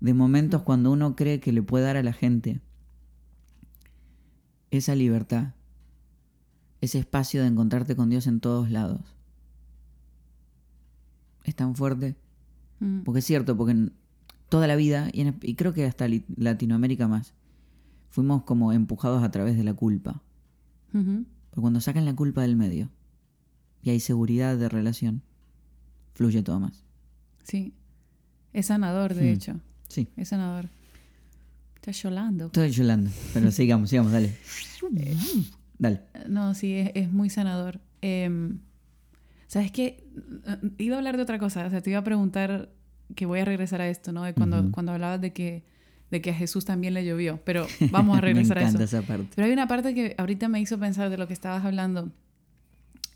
de 0.00 0.14
momentos 0.14 0.62
cuando 0.62 0.90
uno 0.90 1.14
cree 1.14 1.40
que 1.40 1.52
le 1.52 1.62
puede 1.62 1.84
dar 1.84 1.96
a 1.96 2.02
la 2.02 2.12
gente 2.12 2.60
esa 4.70 4.94
libertad, 4.94 5.54
ese 6.80 6.98
espacio 6.98 7.42
de 7.42 7.48
encontrarte 7.48 7.96
con 7.96 8.10
Dios 8.10 8.26
en 8.26 8.40
todos 8.40 8.70
lados. 8.70 9.00
Es 11.44 11.54
tan 11.54 11.74
fuerte. 11.74 12.16
Ujú, 12.80 13.04
Porque 13.04 13.20
es 13.20 13.24
cierto, 13.24 13.56
porque 13.56 13.72
en 13.72 13.92
toda 14.48 14.66
la 14.66 14.76
vida, 14.76 15.08
y, 15.12 15.20
en- 15.22 15.38
y 15.42 15.54
creo 15.54 15.72
que 15.74 15.84
hasta 15.84 16.06
Latinoamérica 16.36 17.08
más, 17.08 17.34
fuimos 18.10 18.42
como 18.44 18.72
empujados 18.72 19.22
a 19.22 19.30
través 19.30 19.56
de 19.56 19.64
la 19.64 19.74
culpa. 19.74 20.22
Pero 20.92 21.62
cuando 21.62 21.80
sacan 21.80 22.04
la 22.04 22.14
culpa 22.16 22.42
del 22.42 22.56
medio 22.56 22.88
y 23.82 23.90
hay 23.90 24.00
seguridad 24.00 24.56
de 24.56 24.68
relación, 24.68 25.22
fluye 26.14 26.42
todo 26.42 26.58
más. 26.60 26.84
Sí. 27.44 27.74
Es 28.52 28.66
sanador, 28.66 29.14
de 29.14 29.22
Hmm. 29.30 29.34
hecho. 29.34 29.60
Sí. 29.88 30.08
Es 30.16 30.28
sanador. 30.30 30.68
Estás 31.76 32.02
llorando. 32.02 32.46
Estoy 32.46 32.70
llorando, 32.70 33.10
pero 33.34 33.50
sigamos, 33.50 33.90
sigamos, 33.90 34.12
dale. 34.12 34.36
Dale. 35.78 36.00
No, 36.28 36.54
sí, 36.54 36.74
es, 36.74 36.90
es 36.94 37.12
muy 37.12 37.30
sanador. 37.30 37.80
Em, 38.00 38.58
¿Sabes 39.46 39.70
qué? 39.72 40.04
Iba 40.78 40.96
a 40.96 40.98
hablar 40.98 41.16
de 41.16 41.22
otra 41.22 41.38
cosa. 41.38 41.66
O 41.66 41.70
sea, 41.70 41.80
te 41.80 41.90
iba 41.90 41.98
a 42.00 42.04
preguntar 42.04 42.68
que 43.14 43.26
voy 43.26 43.40
a 43.40 43.44
regresar 43.44 43.80
a 43.80 43.88
esto, 43.88 44.12
¿no? 44.12 44.22
De 44.24 44.34
cuando, 44.34 44.60
Ujú. 44.60 44.70
cuando 44.70 44.92
hablabas 44.92 45.20
de 45.20 45.32
que, 45.32 45.62
de 46.10 46.20
que 46.20 46.30
a 46.30 46.34
Jesús 46.34 46.64
también 46.64 46.94
le 46.94 47.04
llovió. 47.04 47.40
Pero 47.44 47.66
vamos 47.90 48.16
a 48.16 48.20
Me 48.20 48.26
regresar 48.28 48.58
a 48.58 48.60
eso. 48.62 48.68
encanta 48.70 48.84
esa 48.84 49.02
parte. 49.02 49.28
Pero 49.34 49.46
hay 49.46 49.52
una 49.52 49.66
parte 49.68 49.94
que 49.94 50.14
ahorita 50.18 50.48
me 50.48 50.60
hizo 50.60 50.78
pensar 50.78 51.10
de 51.10 51.18
lo 51.18 51.26
que 51.26 51.32
estabas 51.34 51.64
hablando. 51.64 52.10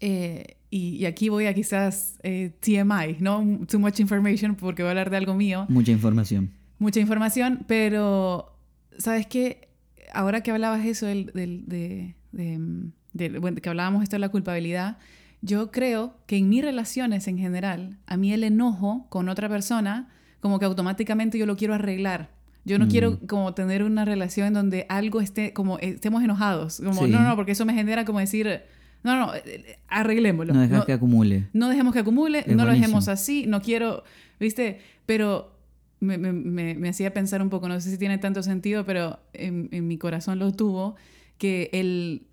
Eh, 0.00 0.56
y, 0.70 0.96
y 0.96 1.06
aquí 1.06 1.28
voy 1.28 1.46
a 1.46 1.54
quizás 1.54 2.18
eh, 2.22 2.50
TMI, 2.60 3.18
¿no? 3.20 3.60
Too 3.68 3.78
much 3.78 4.00
information 4.00 4.54
porque 4.56 4.82
voy 4.82 4.88
a 4.88 4.90
hablar 4.92 5.10
de 5.10 5.16
algo 5.18 5.34
mío. 5.34 5.66
Mucha 5.68 5.92
información. 5.92 6.50
Mucha 6.78 6.98
información, 6.98 7.60
pero 7.68 8.56
¿sabes 8.98 9.26
qué? 9.26 9.68
Ahora 10.12 10.40
que 10.42 10.50
hablabas 10.50 10.84
eso 10.84 11.06
del, 11.06 11.26
del- 11.26 11.64
de, 11.66 12.16
de, 12.32 12.90
de- 13.12 13.38
bueno, 13.38 13.60
que 13.60 13.68
hablábamos 13.68 14.02
esto 14.02 14.16
de 14.16 14.20
la 14.20 14.30
culpabilidad, 14.30 14.98
yo 15.42 15.70
creo 15.70 16.14
que 16.26 16.36
en 16.38 16.48
mis 16.48 16.62
relaciones 16.64 17.28
en 17.28 17.36
general, 17.38 17.98
a 18.06 18.16
mí 18.16 18.32
el 18.32 18.44
enojo 18.44 19.06
con 19.10 19.28
otra 19.28 19.48
persona, 19.48 20.08
como 20.40 20.58
que 20.58 20.64
automáticamente 20.64 21.36
yo 21.38 21.46
lo 21.46 21.56
quiero 21.56 21.74
arreglar. 21.74 22.30
Yo 22.64 22.78
no 22.78 22.86
Mm. 22.86 22.88
quiero 22.88 23.18
como 23.26 23.52
tener 23.54 23.82
una 23.82 24.04
relación 24.04 24.46
en 24.48 24.54
donde 24.54 24.86
algo 24.88 25.20
esté, 25.20 25.52
como 25.52 25.78
eh, 25.80 25.88
estemos 25.90 26.22
enojados. 26.22 26.80
Como, 26.84 27.04
Sí. 27.06 27.10
no, 27.10 27.20
no, 27.20 27.34
porque 27.36 27.52
eso 27.52 27.64
me 27.66 27.74
genera 27.74 28.04
como 28.04 28.20
decir, 28.20 28.62
no, 29.02 29.16
no, 29.18 29.34
eh, 29.34 29.78
arreglémoslo. 29.88 30.54
No 30.54 30.60
dejas 30.60 30.78
No- 30.78 30.86
que 30.86 30.92
acumule. 30.92 31.48
no 31.52 31.68
dejemos 31.68 31.92
que 31.92 31.98
acumule, 31.98 32.38
Es 32.46 32.56
no 32.56 32.64
lo 32.64 32.70
dejemos 32.70 33.08
así, 33.08 33.46
no 33.48 33.60
quiero, 33.62 34.04
¿viste? 34.38 34.78
Pero 35.06 35.56
me, 35.98 36.18
me- 36.18 36.32
me- 36.32 36.74
me 36.76 36.88
hacía 36.88 37.12
pensar 37.12 37.42
un 37.42 37.50
poco, 37.50 37.68
no 37.68 37.80
sé 37.80 37.90
si 37.90 37.98
tiene 37.98 38.18
tanto 38.18 38.42
sentido, 38.44 38.84
pero 38.86 39.18
en, 39.32 39.68
en 39.72 39.88
mi 39.88 39.98
corazón 39.98 40.38
lo 40.38 40.52
tuvo, 40.52 40.94
que 41.38 41.68
él 41.72 42.26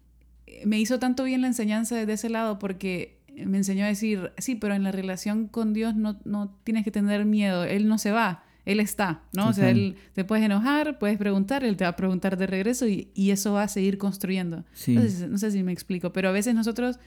me 0.66 0.80
hizo 0.80 1.00
tanto 1.00 1.24
bien 1.24 1.42
la 1.42 1.48
enseñanza 1.48 1.96
desde 1.96 2.14
ese 2.14 2.30
lado 2.30 2.60
porque 2.60 3.20
me 3.46 3.58
enseñó 3.58 3.86
a 3.86 3.88
decir, 3.88 4.32
sí, 4.38 4.56
pero 4.56 4.74
en 4.74 4.84
la 4.84 4.92
relación 4.92 5.48
con 5.48 5.74
Dios 5.74 5.96
no, 5.96 6.20
no 6.26 6.56
tienes 6.64 6.84
que 6.84 6.92
tener 6.92 7.26
miedo, 7.26 7.64
Él 7.64 7.88
no 7.88 7.98
se 7.98 8.12
va. 8.12 8.44
Él 8.66 8.80
está, 8.80 9.24
¿no? 9.34 9.48
O 9.48 9.54
sea, 9.54 9.72
él 9.72 9.96
te 10.14 10.24
puedes 10.24 10.46
enojar, 10.46 11.00
puedes 11.00 11.18
preguntar, 11.18 11.64
él 11.64 11.76
te 11.76 11.86
va 11.86 11.92
a 11.92 11.96
preguntar 11.96 12.38
de 12.38 12.46
regreso 12.46 12.88
y, 12.88 13.10
y 13.16 13.32
eso 13.32 13.54
va 13.54 13.64
a 13.64 13.68
seguir 13.68 13.98
construyendo. 13.98 14.64
Sí. 14.74 14.96
No 15.28 15.40
sé 15.40 15.50
si 15.50 15.64
me 15.64 15.72
explico, 15.72 16.14
pero 16.14 16.30
a 16.30 16.32
veces 16.32 16.54
nosotros 16.54 17.00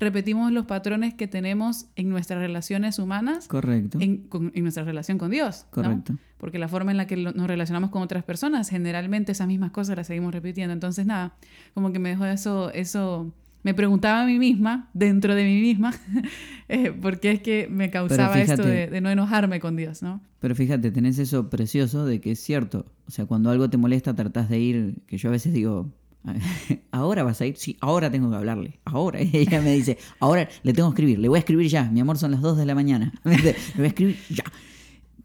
repetimos 0.00 0.50
los 0.50 0.66
patrones 0.66 1.14
que 1.14 1.28
tenemos 1.28 1.86
en 1.94 2.08
nuestras 2.08 2.40
relaciones 2.40 2.98
humanas, 2.98 3.46
Correcto. 3.46 3.98
en, 4.00 4.18
con- 4.28 4.50
en 4.54 4.62
nuestra 4.62 4.82
relación 4.84 5.18
con 5.18 5.30
Dios. 5.30 5.66
¿no? 5.66 5.82
Correcto. 5.82 6.16
Porque 6.38 6.58
la 6.58 6.68
forma 6.68 6.90
en 6.90 6.96
la 6.96 7.06
que 7.06 7.16
lo- 7.16 7.32
nos 7.32 7.46
relacionamos 7.46 7.90
con 7.90 8.02
otras 8.02 8.24
personas, 8.24 8.68
generalmente 8.70 9.32
esas 9.32 9.46
mismas 9.46 9.70
cosas 9.70 9.96
las 9.96 10.06
seguimos 10.06 10.32
repitiendo. 10.32 10.72
Entonces, 10.72 11.06
nada, 11.06 11.34
como 11.74 11.92
que 11.92 11.98
me 11.98 12.08
dejó 12.08 12.24
eso, 12.26 12.70
eso 12.72 13.32
me 13.62 13.74
preguntaba 13.74 14.22
a 14.22 14.26
mí 14.26 14.38
misma, 14.38 14.88
dentro 14.94 15.34
de 15.34 15.44
mí 15.44 15.60
misma, 15.60 15.92
eh, 16.68 16.92
por 16.92 17.20
qué 17.20 17.32
es 17.32 17.40
que 17.42 17.68
me 17.70 17.90
causaba 17.90 18.40
esto 18.40 18.62
de 18.62 19.00
no 19.02 19.10
enojarme 19.10 19.60
con 19.60 19.76
Dios, 19.76 20.02
¿no? 20.02 20.22
Pero 20.38 20.54
fíjate, 20.54 20.90
tenés 20.90 21.18
eso 21.18 21.50
precioso 21.50 22.06
de 22.06 22.22
que 22.22 22.30
es 22.32 22.40
cierto. 22.40 22.86
O 23.06 23.10
sea, 23.10 23.26
cuando 23.26 23.50
algo 23.50 23.68
te 23.68 23.76
molesta, 23.76 24.14
tratás 24.14 24.48
de 24.48 24.58
ir, 24.58 25.02
que 25.06 25.18
yo 25.18 25.28
a 25.28 25.32
veces 25.32 25.52
digo, 25.52 25.92
¿ahora 26.90 27.22
vas 27.22 27.40
a 27.40 27.46
ir? 27.46 27.56
Sí, 27.56 27.76
ahora 27.80 28.10
tengo 28.10 28.30
que 28.30 28.36
hablarle. 28.36 28.78
Ahora. 28.84 29.22
Y 29.22 29.30
ella 29.34 29.60
me 29.62 29.72
dice, 29.74 29.98
ahora 30.18 30.48
le 30.62 30.72
tengo 30.72 30.90
que 30.90 30.94
escribir, 30.94 31.18
le 31.18 31.28
voy 31.28 31.36
a 31.36 31.40
escribir 31.40 31.68
ya. 31.68 31.90
Mi 31.90 32.00
amor, 32.00 32.18
son 32.18 32.30
las 32.32 32.40
2 32.42 32.56
de 32.58 32.66
la 32.66 32.74
mañana. 32.74 33.12
Le 33.24 33.54
voy 33.76 33.84
a 33.84 33.88
escribir 33.88 34.16
ya. 34.30 34.44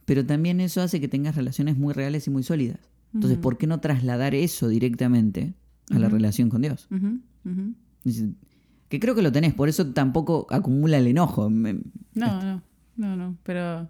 Pero 0.05 0.25
también 0.25 0.59
eso 0.61 0.81
hace 0.81 1.01
que 1.01 1.07
tengas 1.07 1.35
relaciones 1.35 1.77
muy 1.77 1.93
reales 1.93 2.27
y 2.27 2.29
muy 2.29 2.43
sólidas. 2.43 2.79
Entonces. 3.13 3.37
¿por 3.39 3.57
qué 3.57 3.65
no 3.65 3.79
trasladar 3.79 4.35
eso 4.35 4.67
directamente 4.67 5.53
a 5.89 5.99
la 5.99 6.09
relación 6.09 6.49
con 6.49 6.61
Dios? 6.61 6.87
Que 8.89 8.99
creo 8.99 9.15
que 9.15 9.21
lo 9.21 9.31
tenés, 9.31 9.53
por 9.53 9.67
eso 9.69 9.87
tampoco 9.93 10.45
acumula 10.49 10.97
el 10.97 11.07
enojo. 11.07 11.49
Me- 11.49 11.79
No, 12.13 12.41
no, 12.43 12.61
no, 12.97 13.15
no, 13.15 13.37
pero 13.43 13.89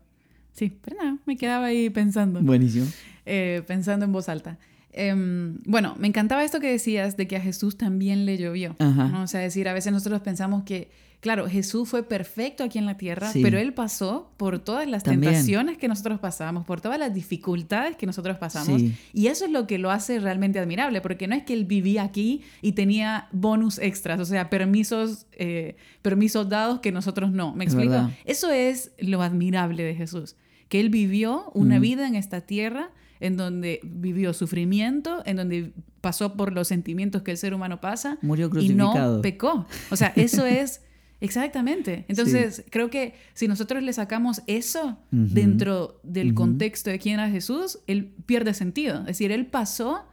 sí, 0.53 0.77
pero 0.81 0.97
nada, 0.97 1.17
me 1.25 1.35
quedaba 1.35 1.65
ahí 1.65 1.89
pensando. 1.89 2.41
Buenísimo. 2.41 2.85
eh, 3.25 3.63
pensando 3.67 4.05
en 4.05 4.11
voz 4.13 4.29
alta. 4.29 4.57
Em, 4.97 5.57
bueno, 5.65 5.95
me 5.99 6.07
encantaba 6.07 6.43
esto 6.45 6.61
que 6.61 6.71
decías 6.71 7.17
de 7.17 7.27
que 7.27 7.35
a 7.35 7.41
Jesús 7.41 7.77
también 7.77 8.25
le 8.25 8.37
llovió. 8.37 8.75
O 9.21 9.27
sea, 9.27 9.41
decir, 9.41 9.67
a 9.67 9.73
veces 9.73 9.91
nosotros 9.91 10.21
pensamos 10.21 10.63
que, 10.63 10.89
claro, 11.19 11.49
Jesús 11.49 11.89
fue 11.89 12.03
perfecto 12.03 12.63
aquí 12.63 12.77
en 12.77 12.85
la 12.85 12.95
tierra, 12.95 13.29
Sí. 13.29 13.41
pero 13.43 13.57
él 13.57 13.73
pasó 13.73 14.31
por 14.37 14.59
todas 14.59 14.87
las 14.87 15.03
También. 15.03 15.33
tentaciones 15.33 15.77
que 15.77 15.89
nosotros 15.89 16.19
pasamos, 16.21 16.65
por 16.65 16.79
todas 16.79 16.97
las 16.97 17.13
dificultades 17.13 17.97
que 17.97 18.05
nosotros 18.05 18.37
pasamos. 18.37 18.79
Sí. 18.79 18.95
Y 19.13 19.27
eso 19.27 19.43
es 19.43 19.51
lo 19.51 19.67
que 19.67 19.79
lo 19.79 19.91
hace 19.91 20.17
realmente 20.19 20.59
admirable, 20.59 21.01
porque 21.01 21.27
no 21.27 21.35
es 21.35 21.43
que 21.43 21.51
él 21.53 21.65
vivía 21.65 22.03
aquí 22.03 22.43
y 22.61 22.71
tenía 22.71 23.27
bonus 23.33 23.79
extras, 23.79 24.19
o 24.21 24.25
sea, 24.25 24.49
permisos, 24.49 25.25
eh, 25.33 25.75
permisos 26.03 26.47
dados 26.47 26.79
que 26.79 26.93
nosotros 26.93 27.31
no. 27.33 27.53
¿Me 27.53 27.65
explico? 27.65 28.09
Eso 28.23 28.49
es 28.49 28.91
lo 28.99 29.21
admirable 29.21 29.83
de 29.83 29.93
Jesús, 29.95 30.37
que 30.69 30.79
él 30.79 30.89
vivió 30.89 31.51
una 31.53 31.79
Mm. 31.79 31.81
vida 31.81 32.07
en 32.07 32.15
esta 32.15 32.39
tierra 32.39 32.91
en 33.19 33.37
donde 33.37 33.79
vivió 33.83 34.33
sufrimiento, 34.33 35.21
en 35.25 35.37
donde 35.37 35.73
pasó 36.01 36.33
por 36.35 36.53
los 36.53 36.67
sentimientos 36.67 37.21
que 37.23 37.31
el 37.31 37.37
ser 37.37 37.53
humano 37.53 37.81
pasa 37.81 38.17
Murió 38.21 38.45
y 38.47 38.69
no 38.69 38.91
crucificado. 38.91 39.21
pecó. 39.21 39.67
O 39.91 39.95
sea, 39.95 40.13
eso 40.15 40.45
es 40.45 40.81
exactamente. 41.21 42.05
Entonces, 42.07 42.63
creo 42.69 42.89
que 42.89 43.13
si 43.33 43.47
nosotros 43.47 43.81
le 43.83 43.93
sacamos 43.93 44.41
eso 44.47 44.97
dentro 45.11 45.99
del 46.03 46.33
contexto 46.33 46.89
de 46.89 46.99
quién 46.99 47.15
era 47.15 47.29
Jesús, 47.29 47.79
él 47.87 48.13
pierde 48.25 48.53
sentido. 48.53 48.99
Es 49.01 49.05
decir, 49.07 49.31
él 49.31 49.47
pasó 49.47 50.05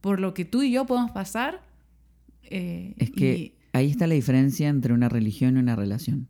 por 0.00 0.20
lo 0.20 0.34
que 0.34 0.44
tú 0.44 0.62
y 0.62 0.70
yo 0.70 0.86
podemos 0.86 1.10
pasar. 1.10 1.62
eh, 2.44 2.94
Es 2.98 3.10
que 3.10 3.36
y- 3.36 3.54
ahí 3.72 3.90
está 3.90 4.06
la 4.06 4.14
diferencia 4.14 4.68
entre 4.68 4.92
una 4.92 5.08
religión 5.08 5.56
y 5.56 5.60
una 5.60 5.74
relación. 5.74 6.28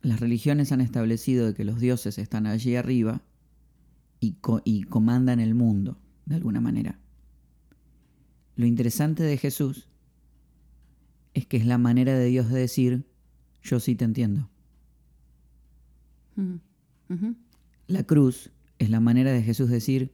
Las 0.00 0.18
religiones 0.18 0.72
han 0.72 0.80
establecido 0.80 1.46
de 1.46 1.54
que 1.54 1.64
los 1.64 1.78
dioses 1.78 2.18
están 2.18 2.46
allí 2.46 2.74
arriba 2.74 3.20
y, 4.22 4.34
co- 4.34 4.62
y 4.64 4.84
comandan 4.84 5.40
el 5.40 5.54
mundo, 5.56 5.98
de 6.26 6.36
alguna 6.36 6.60
manera. 6.60 6.98
Lo 8.54 8.66
interesante 8.66 9.24
de 9.24 9.36
Jesús 9.36 9.88
es 11.34 11.44
que 11.46 11.56
es 11.56 11.66
la 11.66 11.76
manera 11.76 12.16
de 12.16 12.26
Dios 12.26 12.48
de 12.48 12.60
decir, 12.60 13.04
yo 13.62 13.80
sí 13.80 13.96
te 13.96 14.04
entiendo. 14.04 14.48
Ujú, 16.36 16.60
La 17.88 18.04
cruz 18.04 18.50
es 18.78 18.90
la 18.90 19.00
manera 19.00 19.32
de 19.32 19.42
Jesús 19.42 19.68
decir, 19.68 20.12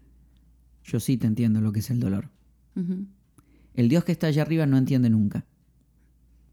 yo 0.85 1.01
sí 1.01 1.17
te 1.19 1.27
entiendo 1.27 1.61
lo 1.61 1.73
que 1.73 1.81
es 1.81 1.91
el 1.91 2.01
dolor. 2.01 2.31
El 3.75 3.89
Dios 3.89 4.05
que 4.05 4.13
está 4.13 4.29
allá 4.29 4.43
arriba 4.43 4.65
no 4.67 4.79
entiende 4.79 5.11
nunca. 5.11 5.45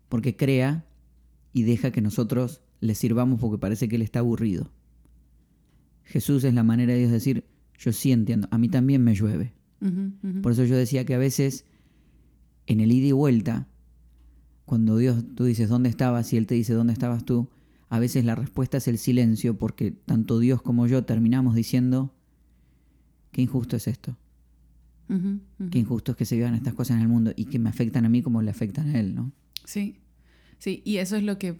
Porque 0.09 0.35
crea 0.35 0.85
y 1.53 1.63
deja 1.63 1.91
que 1.91 2.01
nosotros 2.01 2.61
le 2.81 2.95
sirvamos 2.95 3.39
porque 3.39 3.57
parece 3.59 3.87
que 3.87 3.95
Él 3.95 4.01
está 4.01 4.19
aburrido. 4.19 4.71
Jesús 6.05 6.43
es 6.43 6.53
la 6.53 6.63
manera 6.63 6.93
de 6.93 6.99
Dios 6.99 7.11
decir, 7.11 7.45
yo 7.77 7.91
sí 7.91 8.11
entiendo, 8.11 8.47
a 8.51 8.57
mí 8.57 8.69
también 8.69 9.03
me 9.03 9.13
llueve. 9.13 9.53
Por 10.41 10.53
eso 10.53 10.63
yo 10.63 10.75
decía 10.75 11.05
que 11.05 11.13
a 11.13 11.19
veces 11.19 11.65
en 12.65 12.79
el 12.79 12.91
ida 12.91 13.07
y 13.07 13.11
vuelta, 13.11 13.67
cuando 14.65 14.97
Dios, 14.97 15.23
tú 15.35 15.43
dices, 15.43 15.69
¿dónde 15.69 15.89
estabas? 15.89 16.33
Y 16.33 16.37
Él 16.37 16.47
te 16.47 16.55
dice, 16.55 16.73
¿dónde 16.73 16.93
estabas 16.93 17.23
tú? 17.23 17.49
A 17.89 17.99
veces 17.99 18.25
la 18.25 18.33
respuesta 18.33 18.77
es 18.77 18.87
el 18.87 18.97
silencio 18.97 19.57
porque 19.57 19.91
tanto 19.91 20.39
Dios 20.39 20.61
como 20.61 20.87
yo 20.87 21.03
terminamos 21.05 21.53
diciendo, 21.53 22.15
qué 23.31 23.43
injusto 23.43 23.75
es 23.75 23.87
esto. 23.87 24.17
Qué 25.69 25.77
injusto 25.77 26.13
es 26.13 26.17
que 26.17 26.25
se 26.25 26.35
vivan 26.35 26.55
estas 26.55 26.73
cosas 26.73 26.97
en 26.97 27.03
el 27.03 27.07
mundo 27.07 27.31
y 27.35 27.45
que 27.45 27.59
me 27.59 27.69
afectan 27.69 28.05
a 28.05 28.09
mí 28.09 28.23
como 28.23 28.41
le 28.41 28.49
afectan 28.49 28.87
a 28.87 28.99
Él, 28.99 29.13
¿no? 29.13 29.31
Sí, 29.63 29.99
sí, 30.57 30.81
y 30.83 30.97
eso 30.97 31.15
es 31.15 31.23
lo 31.23 31.37
que, 31.37 31.59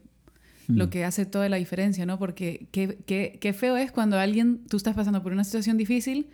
Mm. 0.68 0.78
lo 0.78 0.90
que 0.90 1.04
hace 1.06 1.26
toda 1.26 1.48
la 1.50 1.58
diferencia, 1.58 2.06
¿no? 2.06 2.18
Porque 2.20 2.68
qué, 2.72 2.98
qué, 3.06 3.38
qué 3.40 3.54
feo 3.54 3.78
es 3.78 3.92
cuando 3.92 4.18
alguien, 4.20 4.62
tú 4.70 4.78
estás 4.78 4.96
pasando 4.96 5.22
por 5.24 5.32
una 5.32 5.44
situación 5.44 5.78
difícil 5.78 6.28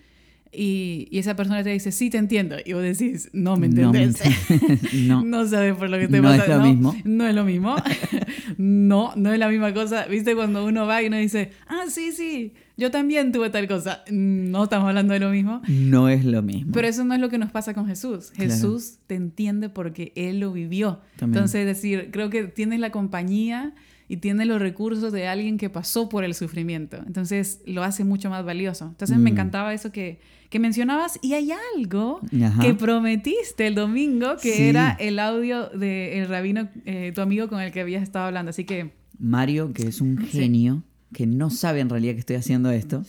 y, 0.54 1.08
y 1.12 1.20
esa 1.20 1.36
persona 1.38 1.64
te 1.64 1.70
dice, 1.70 1.92
sí, 1.94 2.10
te 2.10 2.18
entiendo, 2.18 2.58
y 2.66 2.74
vos 2.74 2.82
decís, 2.84 3.30
no 3.32 3.56
me 3.56 3.70
No 3.70 3.92
me 3.92 4.04
entendés. 4.04 4.50
ent- 4.50 4.92
no. 5.08 5.24
no 5.24 5.46
sabes 5.48 5.76
por 5.76 5.90
lo 5.90 5.98
que 5.98 6.08
te 6.10 6.18
No 6.22 6.24
pasa. 6.30 6.44
es 6.44 6.50
lo 6.50 6.60
mismo. 6.64 6.96
No 7.06 7.28
es 7.28 7.36
lo 7.36 7.44
mismo. 7.46 7.76
no, 8.58 9.14
no 9.16 9.32
es 9.34 9.40
la 9.40 9.48
misma 9.50 9.74
cosa. 9.74 10.06
¿Viste 10.06 10.36
cuando 10.36 10.66
uno 10.66 10.86
va 10.86 11.02
y 11.02 11.08
uno 11.08 11.18
dice, 11.18 11.52
ah, 11.68 11.86
sí, 11.90 12.12
sí, 12.12 12.54
yo 12.78 12.92
también 12.92 13.32
tuve 13.32 13.50
tal 13.50 13.68
cosa? 13.68 14.04
No 14.12 14.64
estamos 14.66 14.88
hablando 14.90 15.14
de 15.14 15.20
lo 15.20 15.30
mismo. 15.30 15.62
No 15.68 16.10
es 16.10 16.26
lo 16.26 16.42
mismo. 16.42 16.72
Pero 16.74 16.88
eso 16.88 17.04
no 17.04 17.14
es 17.14 17.20
lo 17.22 17.30
que 17.30 17.38
nos 17.38 17.52
pasa 17.52 17.74
con 17.74 17.88
Jesús. 17.88 18.32
Claro. 18.32 18.52
Jesús 18.52 18.96
te 19.08 19.16
entiende 19.16 19.70
porque 19.70 20.12
Él 20.16 20.40
lo 20.40 20.52
vivió. 20.52 21.00
También. 21.18 21.38
Entonces, 21.40 21.62
es 21.62 21.66
decir, 21.68 22.10
creo 22.12 22.30
que 22.30 22.44
tienes 22.46 22.80
la 22.80 22.92
compañía 22.92 23.74
y 24.12 24.18
tienes 24.18 24.46
los 24.48 24.60
recursos 24.62 25.14
de 25.14 25.28
alguien 25.28 25.58
que 25.58 25.70
pasó 25.70 26.10
por 26.10 26.24
el 26.24 26.34
sufrimiento. 26.34 26.98
Entonces, 27.08 27.62
lo 27.66 27.82
hace 27.84 28.04
mucho 28.04 28.30
más 28.30 28.44
valioso. 28.44 28.86
Entonces, 28.88 29.18
me 29.18 29.30
Mm. 29.32 29.34
encantaba 29.34 29.74
eso 29.74 29.92
que, 29.92 30.20
que 30.50 30.60
mencionabas. 30.60 31.18
Y 31.22 31.34
hay 31.34 31.52
algo 31.78 32.20
Ajá. 32.44 32.62
que 32.62 32.74
prometiste 32.74 33.68
el 33.68 33.76
domingo, 33.76 34.36
que 34.42 34.54
Sí. 34.54 34.64
era 34.64 34.92
el 35.00 35.18
audio 35.20 35.70
del 35.70 36.28
rabino, 36.28 36.68
eh, 36.86 37.14
tu 37.16 37.22
amigo 37.22 37.48
con 37.48 37.62
el 37.62 37.72
que 37.72 37.80
habías 37.80 38.04
estado 38.04 38.26
hablando. 38.26 38.50
Así 38.50 38.66
que, 38.66 38.92
Mario, 39.18 39.72
que 39.72 39.84
es 39.84 40.02
un 40.02 40.18
Sí. 40.18 40.40
genio, 40.40 40.84
que 41.14 41.26
no 41.26 41.50
sabe 41.50 41.80
en 41.80 41.90
realidad 41.90 42.14
que 42.14 42.20
estoy 42.20 42.36
haciendo 42.36 42.70
esto, 42.72 43.04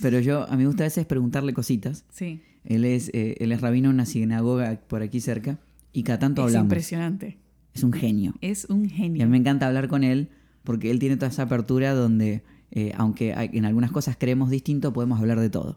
pero 0.00 0.20
yo, 0.20 0.44
a 0.48 0.52
mí 0.52 0.58
me 0.62 0.66
gusta 0.68 0.84
a 0.84 0.86
veces 0.86 1.04
preguntarle 1.06 1.52
cositas. 1.52 2.04
sí, 2.12 2.40
Él 2.64 2.84
es, 2.84 3.10
eh, 3.14 3.36
él 3.40 3.52
es 3.52 3.60
rabino 3.60 3.88
en 3.90 3.94
una 3.94 4.06
sinagoga 4.06 4.80
por 4.88 5.00
aquí 5.02 5.20
cerca 5.20 5.58
y 5.92 6.02
cada 6.02 6.18
tanto 6.18 6.42
es 6.42 6.46
hablamos. 6.48 6.64
impresionante. 6.66 7.36
Es 7.74 7.84
un 7.84 7.92
genio. 7.92 8.34
Es 8.40 8.64
un 8.70 8.86
Y 8.86 8.88
genio. 8.88 9.22
a 9.22 9.26
mí 9.26 9.30
me 9.32 9.36
encanta 9.36 9.66
hablar 9.68 9.86
con 9.86 10.02
él 10.02 10.30
porque 10.66 10.90
él 10.90 10.98
tiene 10.98 11.16
toda 11.16 11.28
esa 11.30 11.44
apertura 11.44 11.94
donde, 11.94 12.42
eh, 12.72 12.92
aunque 12.96 13.32
hay- 13.32 13.48
en 13.54 13.64
algunas 13.64 13.90
cosas 13.92 14.16
creemos 14.18 14.50
distinto, 14.50 14.92
podemos 14.92 15.18
hablar 15.18 15.40
de 15.40 15.48
todo. 15.48 15.76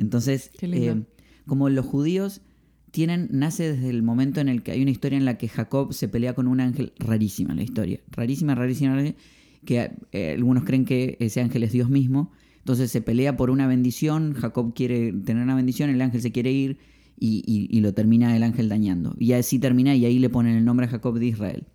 Entonces, 0.00 0.50
eh, 0.76 1.04
como 1.46 1.70
los 1.70 1.86
judíos 1.86 2.42
tienen, 2.90 3.28
nace 3.30 3.72
desde 3.72 3.88
el 3.90 4.02
momento 4.02 4.40
en 4.40 4.48
el 4.48 4.62
que 4.62 4.72
hay 4.72 4.82
una 4.82 4.90
historia 4.90 5.16
en 5.18 5.24
la 5.24 5.38
que 5.38 5.48
Jacob 5.48 5.92
se 5.94 6.08
pelea 6.08 6.34
con 6.34 6.46
un 6.48 6.60
ángel, 6.60 6.92
rarísima 6.98 7.54
la 7.54 7.62
historia, 7.62 8.00
rarísima, 8.10 8.54
rarísima, 8.54 8.94
rarísima, 8.94 9.18
que 9.64 9.90
eh, 10.12 10.34
algunos 10.36 10.64
creen 10.64 10.84
que 10.84 11.16
ese 11.20 11.40
ángel 11.40 11.62
es 11.62 11.72
Dios 11.72 11.88
mismo, 11.90 12.32
entonces 12.58 12.90
se 12.90 13.00
pelea 13.00 13.36
por 13.36 13.50
una 13.50 13.66
bendición, 13.66 14.32
Jacob 14.34 14.74
quiere 14.74 15.12
tener 15.12 15.42
una 15.42 15.54
bendición, 15.54 15.90
el 15.90 16.00
ángel 16.02 16.20
se 16.20 16.32
quiere 16.32 16.52
ir 16.52 16.78
y, 17.18 17.42
y- 17.46 17.68
y 17.76 17.80
lo 17.80 17.92
termina 17.94 18.36
el 18.36 18.42
ángel 18.42 18.68
dañando. 18.68 19.14
Y 19.18 19.32
así 19.32 19.58
termina 19.58 19.94
y 19.94 20.04
ahí 20.04 20.18
le 20.18 20.28
ponen 20.30 20.56
el 20.56 20.64
nombre 20.64 20.86
a 20.86 20.88
Jacob 20.88 21.18
de 21.18 21.26
Israel. 21.26 21.66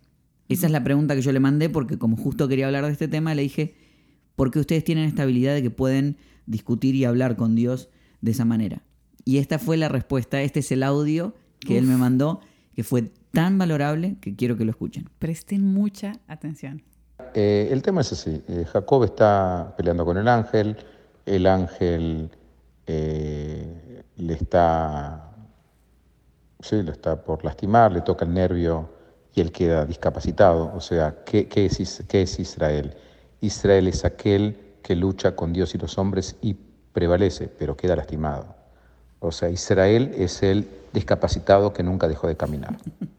Esa 0.48 0.66
es 0.66 0.72
la 0.72 0.84
pregunta 0.84 1.14
que 1.14 1.22
yo 1.22 1.32
le 1.32 1.40
mandé 1.40 1.70
porque 1.70 1.98
como 1.98 2.16
justo 2.16 2.48
quería 2.48 2.66
hablar 2.66 2.84
de 2.86 2.92
este 2.92 3.08
tema, 3.08 3.34
le 3.34 3.42
dije, 3.42 3.74
¿por 4.36 4.50
qué 4.50 4.58
ustedes 4.58 4.84
tienen 4.84 5.04
esta 5.04 5.22
habilidad 5.22 5.54
de 5.54 5.62
que 5.62 5.70
pueden 5.70 6.16
discutir 6.46 6.94
y 6.94 7.04
hablar 7.04 7.36
con 7.36 7.54
Dios 7.54 7.88
de 8.20 8.32
esa 8.32 8.44
manera? 8.44 8.82
Y 9.24 9.38
esta 9.38 9.58
fue 9.58 9.76
la 9.76 9.88
respuesta, 9.88 10.42
este 10.42 10.60
es 10.60 10.72
el 10.72 10.82
audio 10.82 11.34
que 11.60 11.78
él 11.78 11.86
me 11.86 11.96
mandó, 11.96 12.40
que 12.74 12.82
fue 12.82 13.12
tan 13.30 13.56
valorable 13.56 14.16
que 14.20 14.34
quiero 14.34 14.56
que 14.56 14.64
lo 14.64 14.70
escuchen. 14.70 15.08
Presten 15.18 15.72
mucha 15.72 16.12
atención. 16.26 16.82
Eh, 17.34 17.68
el 17.70 17.82
tema 17.82 18.00
es 18.00 18.12
así, 18.12 18.42
eh, 18.48 18.66
Jacob 18.70 19.04
está 19.04 19.74
peleando 19.76 20.04
con 20.04 20.18
el 20.18 20.28
ángel, 20.28 20.76
el 21.24 21.46
ángel 21.46 22.30
eh, 22.86 24.02
le 24.16 24.34
está, 24.34 25.30
sí, 26.60 26.82
lo 26.82 26.92
está 26.92 27.22
por 27.22 27.44
lastimar, 27.44 27.92
le 27.92 28.00
toca 28.00 28.24
el 28.24 28.34
nervio 28.34 28.90
y 29.34 29.40
él 29.40 29.52
queda 29.52 29.84
discapacitado. 29.84 30.72
O 30.74 30.80
sea, 30.80 31.22
¿qué, 31.24 31.48
qué 31.48 31.66
es, 31.66 32.04
qué 32.08 32.22
es 32.22 32.38
Israel? 32.38 32.94
Israel 33.40 33.88
es 33.88 34.04
aquel 34.04 34.58
que 34.82 34.96
lucha 34.96 35.34
con 35.34 35.52
Dios 35.52 35.74
y 35.74 35.78
los 35.78 35.98
hombres 35.98 36.36
y 36.42 36.56
prevalece, 36.92 37.48
pero 37.48 37.76
queda 37.76 37.96
lastimado. 37.96 38.54
O 39.20 39.32
sea, 39.32 39.48
Israel 39.48 40.12
es 40.16 40.42
el 40.42 40.68
discapacitado 40.92 41.72
que 41.72 41.82
nunca 41.82 42.08
dejó 42.08 42.26
de 42.26 42.36
caminar. 42.36 42.76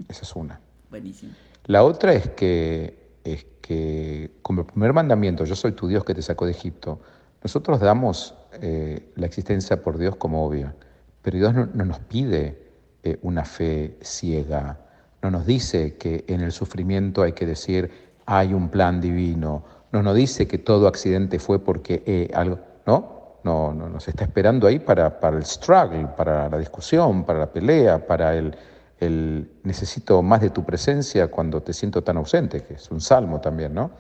Esa 0.09 0.21
es 0.23 0.35
una. 0.35 0.59
Buenísimo. 0.89 1.33
La 1.65 1.83
otra 1.83 2.13
es 2.13 2.29
que, 2.29 3.17
es 3.23 3.45
que 3.61 4.31
como 4.41 4.61
el 4.61 4.67
primer 4.67 4.93
mandamiento, 4.93 5.45
yo 5.45 5.55
soy 5.55 5.71
tu 5.71 5.87
Dios 5.87 6.03
que 6.03 6.13
te 6.13 6.21
sacó 6.21 6.45
de 6.45 6.51
Egipto, 6.51 6.99
nosotros 7.41 7.79
damos 7.79 8.35
eh, 8.61 9.11
la 9.15 9.25
existencia 9.25 9.81
por 9.81 9.97
Dios 9.97 10.15
como 10.17 10.45
obvia, 10.45 10.75
pero 11.21 11.37
Dios 11.37 11.53
no, 11.53 11.65
nos 11.65 11.99
pide 11.99 12.71
eh, 13.03 13.17
una 13.21 13.45
fe 13.45 13.97
ciega, 14.01 14.79
no 15.23 15.31
nos 15.31 15.45
dice 15.45 15.95
que 15.95 16.25
en 16.27 16.41
el 16.41 16.51
sufrimiento 16.51 17.23
hay 17.23 17.31
que 17.31 17.45
decir 17.45 17.89
hay 18.25 18.53
un 18.53 18.69
plan 18.69 19.01
divino, 19.01 19.63
no 19.91 20.03
nos 20.03 20.15
dice 20.15 20.47
que 20.47 20.57
todo 20.57 20.87
accidente 20.87 21.39
fue 21.39 21.59
porque 21.59 22.03
eh, 22.05 22.31
algo, 22.33 22.59
¿no? 22.85 23.13
No, 23.43 23.73
no, 23.73 23.89
nos 23.89 24.07
está 24.07 24.23
esperando 24.23 24.67
ahí 24.67 24.79
para, 24.79 25.19
para 25.19 25.37
el 25.37 25.45
struggle, 25.45 26.07
para 26.15 26.49
la 26.49 26.57
discusión, 26.57 27.25
para 27.25 27.39
la 27.39 27.51
pelea, 27.51 28.07
para 28.07 28.35
el, 28.35 28.55
el 28.99 29.51
necesito 29.63 30.21
más 30.21 30.39
de 30.39 30.49
tu 30.49 30.63
presencia 30.63 31.29
cuando 31.29 31.61
te 31.61 31.73
siento 31.73 32.01
tan 32.01 32.15
ausente, 32.15 32.63
que 32.63 32.75
es 32.75 32.89
un 32.89 33.01
salmo 33.01 33.41
también, 33.41 33.73
¿no? 33.73 33.91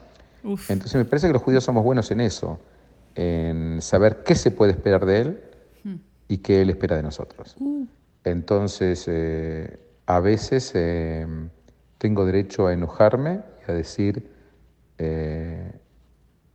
Entonces 0.43 0.95
me 0.95 1.05
parece 1.05 1.27
que 1.27 1.33
los 1.33 1.41
judíos 1.41 1.63
somos 1.63 1.83
buenos 1.83 2.09
en 2.11 2.21
eso, 2.21 2.59
en 3.15 3.81
saber 3.81 4.23
qué 4.23 4.35
se 4.35 4.51
puede 4.51 4.71
esperar 4.71 5.05
de 5.05 5.21
Él 5.21 5.43
hmm. 5.83 5.95
y 6.27 6.37
qué 6.37 6.61
Él 6.61 6.69
espera 6.69 6.95
de 6.95 7.03
nosotros. 7.03 7.55
Uh. 7.59 7.85
Entonces, 8.23 9.05
eh, 9.07 9.77
a 10.05 10.19
veces 10.19 10.71
eh, 10.75 11.25
tengo 11.97 12.25
derecho 12.25 12.67
a 12.67 12.73
enojarme 12.73 13.41
y 13.67 13.71
a 13.71 13.73
decir, 13.73 14.31
eh, 14.97 15.71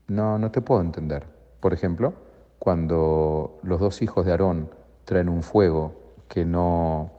no, 0.08 0.38
no 0.38 0.50
te 0.50 0.60
puedo 0.60 0.80
entender. 0.80 1.24
Por 1.60 1.72
ejemplo, 1.72 2.14
cuando 2.58 3.58
los 3.62 3.80
dos 3.80 4.02
hijos 4.02 4.26
de 4.26 4.32
Aarón 4.32 4.70
traen 5.04 5.28
un 5.28 5.42
fuego 5.42 5.94
que 6.28 6.44
no 6.44 7.12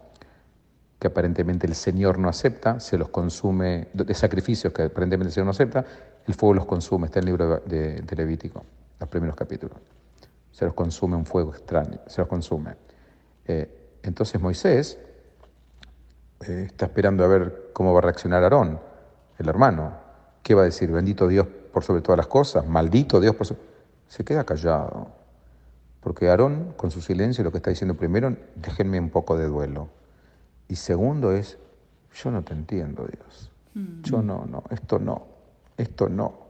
que 1.00 1.08
aparentemente 1.08 1.66
el 1.66 1.76
Señor 1.76 2.20
no 2.20 2.28
acepta, 2.28 2.80
se 2.82 2.98
los 2.98 3.08
consume, 3.08 3.88
de 3.94 4.14
sacrificios 4.14 4.74
que 4.74 4.84
aparentemente 4.84 5.30
el 5.30 5.34
Señor 5.34 5.46
no 5.46 5.52
acepta, 5.52 5.86
el 6.28 6.34
fuego 6.34 6.56
los 6.56 6.66
consume, 6.66 7.06
está 7.06 7.20
en 7.20 7.24
el 7.24 7.26
libro 7.28 7.62
de, 7.66 8.04
Levítico, 8.16 8.66
los 9.00 9.08
primeros 9.08 9.36
capítulos. 9.36 9.78
Se 10.52 10.66
los 10.66 10.74
consume 10.74 11.16
un 11.16 11.26
fuego 11.26 11.52
extraño, 11.52 12.00
se 12.06 12.20
los 12.20 12.28
consume. 12.28 12.76
Eh, 13.46 13.98
entonces 14.04 14.42
Moisés 14.42 15.00
eh, 16.48 16.64
está 16.68 16.86
esperando 16.86 17.24
a 17.24 17.28
ver 17.28 17.72
cómo 17.74 17.94
va 17.94 18.00
a 18.00 18.02
reaccionar 18.04 18.44
Aarón, 18.44 18.80
el 19.38 19.50
hermano. 19.50 19.94
¿Qué 20.44 20.56
va 20.56 20.62
a 20.62 20.66
decir? 20.66 20.92
Bendito 20.92 21.28
Dios 21.28 21.48
por 21.74 21.84
sobre 21.84 22.02
todas 22.02 22.18
las 22.18 22.28
cosas, 22.28 22.66
maldito 22.66 23.20
Dios 23.20 23.36
por 23.36 23.46
sobre... 23.46 23.62
Se 24.08 24.24
queda 24.24 24.44
callado. 24.44 25.08
Porque 26.02 26.30
Aarón, 26.30 26.74
con 26.78 26.92
su 26.92 27.02
silencio, 27.02 27.44
lo 27.44 27.52
que 27.52 27.58
está 27.58 27.70
diciendo 27.70 27.96
primero, 27.96 28.36
déjenme 28.56 29.00
un 29.00 29.10
poco 29.10 29.38
de 29.38 29.48
duelo. 29.48 29.90
Y 30.68 30.76
segundo 30.76 31.32
es, 31.32 31.58
yo 32.14 32.32
no 32.32 32.44
te 32.44 32.54
entiendo, 32.54 33.06
Dios. 33.06 33.52
Mm. 33.74 34.02
Yo 34.02 34.22
no, 34.22 34.46
no, 34.46 34.64
esto 34.70 35.00
no, 35.00 35.28
esto 35.78 36.10
no. 36.10 36.50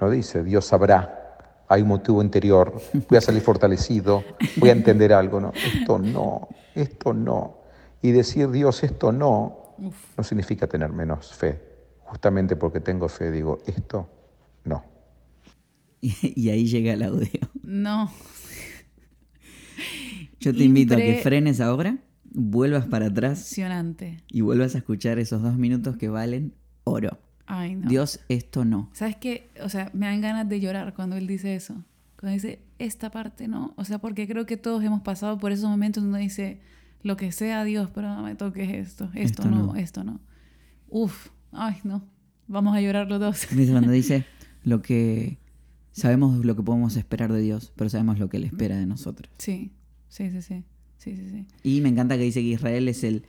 No 0.00 0.10
dice, 0.10 0.42
Dios 0.44 0.66
sabrá, 0.66 1.64
hay 1.68 1.82
un 1.82 1.88
motivo 1.88 2.22
interior, 2.22 2.74
voy 3.08 3.18
a 3.18 3.20
salir 3.20 3.42
fortalecido, 3.42 4.22
voy 4.56 4.70
a 4.70 4.72
entender 4.72 5.12
algo. 5.12 5.40
No, 5.40 5.52
esto 5.54 5.98
no, 5.98 6.48
esto 6.74 7.12
no. 7.12 7.65
Y 8.02 8.12
decir, 8.12 8.50
Dios, 8.50 8.84
esto 8.84 9.12
no, 9.12 9.74
no 10.16 10.24
significa 10.24 10.66
tener 10.66 10.92
menos 10.92 11.34
fe. 11.34 11.60
Justamente 12.00 12.56
porque 12.56 12.80
tengo 12.80 13.08
fe, 13.08 13.30
digo, 13.30 13.58
esto 13.66 14.08
no. 14.64 14.84
Y, 16.00 16.50
ahí 16.50 16.66
llega 16.66 16.92
el 16.92 17.02
audio. 17.02 17.40
No. 17.62 18.10
Yo 20.38 20.54
te 20.54 20.62
invito 20.62 20.94
a 20.94 20.98
que 20.98 21.16
frenes 21.16 21.60
ahora, 21.60 21.98
vuelvas 22.24 22.86
para 22.86 23.06
atrás 23.06 23.52
y 24.28 24.40
vuelvas 24.42 24.74
a 24.74 24.78
escuchar 24.78 25.18
esos 25.18 25.42
dos 25.42 25.56
minutos 25.56 25.96
que 25.96 26.08
valen 26.08 26.54
oro. 26.84 27.18
Ay, 27.46 27.74
no. 27.74 27.88
Dios, 27.88 28.20
esto 28.28 28.64
no. 28.64 28.90
¿Sabes 28.92 29.16
qué? 29.16 29.50
O 29.62 29.68
sea, 29.68 29.90
me 29.94 30.06
dan 30.06 30.20
ganas 30.20 30.48
de 30.48 30.60
llorar 30.60 30.94
cuando 30.94 31.16
él 31.16 31.26
dice 31.26 31.54
eso. 31.54 31.84
Cuando 32.18 32.34
dice, 32.34 32.60
esta 32.78 33.10
parte 33.10 33.48
no. 33.48 33.74
O 33.76 33.84
sea, 33.84 33.98
porque 33.98 34.28
creo 34.28 34.46
que 34.46 34.56
todos 34.56 34.84
hemos 34.84 35.02
pasado 35.02 35.38
por 35.38 35.52
esos 35.52 35.68
momentos 35.68 36.02
donde 36.02 36.20
dice, 36.20 36.60
lo 37.02 37.16
que 37.16 37.32
sea 37.32 37.64
Dios, 37.64 37.90
pero 37.94 38.08
no 38.14 38.22
me 38.22 38.34
toques 38.34 38.68
esto. 38.70 39.10
Esto, 39.14 39.48
no, 39.48 39.76
esto 39.76 40.04
no. 40.04 40.20
Uf, 40.88 41.28
ay, 41.52 41.76
no. 41.84 42.04
Vamos 42.48 42.76
a 42.76 42.80
llorar 42.80 43.08
los 43.08 43.20
dos. 43.20 43.46
Cuando 43.70 43.90
dice, 43.90 44.24
lo 44.64 44.82
que 44.82 45.38
sabemos 45.92 46.44
lo 46.44 46.54
que 46.56 46.62
podemos 46.62 46.96
esperar 46.96 47.32
de 47.32 47.40
Dios, 47.40 47.72
pero 47.76 47.88
sabemos 47.88 48.18
lo 48.18 48.28
que 48.28 48.36
Él 48.36 48.44
espera 48.44 48.76
de 48.76 48.86
nosotros. 48.86 49.32
Sí, 49.38 49.72
sí, 50.08 50.30
sí, 50.30 50.42
sí. 50.42 50.64
sí, 50.98 51.16
sí, 51.16 51.30
sí. 51.30 51.46
Y 51.62 51.80
me 51.80 51.88
encanta 51.88 52.16
que 52.16 52.24
dice 52.24 52.40
que 52.40 52.48
Israel 52.48 52.88
es 52.88 53.02
el, 53.02 53.24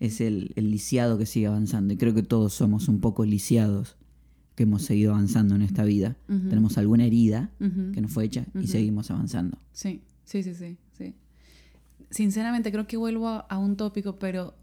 es 0.00 0.20
el, 0.20 0.52
lisiado 0.56 1.18
que 1.18 1.26
sigue 1.26 1.46
avanzando. 1.46 1.94
Y 1.94 1.96
creo 1.96 2.14
que 2.14 2.22
todos 2.22 2.52
somos 2.52 2.88
un 2.88 3.00
poco 3.00 3.24
lisiados 3.24 3.96
que 4.54 4.64
hemos 4.64 4.82
seguido 4.82 5.12
avanzando 5.12 5.54
en 5.54 5.62
esta 5.62 5.84
vida. 5.84 6.16
Tenemos 6.26 6.76
alguna 6.76 7.06
herida 7.06 7.50
que 7.58 8.00
nos 8.00 8.12
fue 8.12 8.24
hecha 8.24 8.44
y 8.60 8.66
seguimos 8.66 9.10
avanzando. 9.10 9.58
Sí, 9.72 10.02
sí, 10.24 10.42
sí, 10.42 10.54
sí. 10.54 10.76
Sinceramente 12.10 12.72
creo 12.72 12.86
que 12.86 12.96
vuelvo 12.96 13.28
a, 13.48 13.58
un 13.58 13.76
tópico, 13.76 14.18
pero 14.18 14.54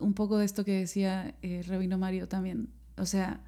un 0.00 0.14
poco 0.14 0.38
de 0.38 0.44
esto 0.44 0.64
que 0.64 0.78
decía 0.78 1.34
eh, 1.42 1.62
Rabino 1.66 1.98
Mario 1.98 2.28
también. 2.28 2.68
O 2.96 3.06
sea, 3.06 3.40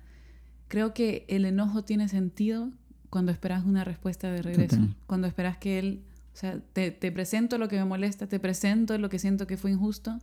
creo 0.68 0.94
que 0.94 1.24
el 1.28 1.44
enojo 1.44 1.84
tiene 1.84 2.08
sentido 2.08 2.70
cuando 3.10 3.32
esperas 3.32 3.64
una 3.64 3.84
respuesta 3.84 4.30
de 4.30 4.42
regreso. 4.42 4.78
Cuando 5.06 5.26
esperas 5.26 5.56
que 5.58 5.78
él, 5.78 6.02
o 6.32 6.36
sea, 6.36 6.60
te, 6.72 6.90
te, 6.90 7.12
presento 7.12 7.58
lo 7.58 7.68
que 7.68 7.76
me 7.76 7.84
molesta, 7.84 8.26
te 8.26 8.40
presento 8.40 8.98
lo 8.98 9.08
que 9.08 9.18
siento 9.18 9.46
que 9.46 9.56
fue 9.56 9.70
injusto 9.70 10.18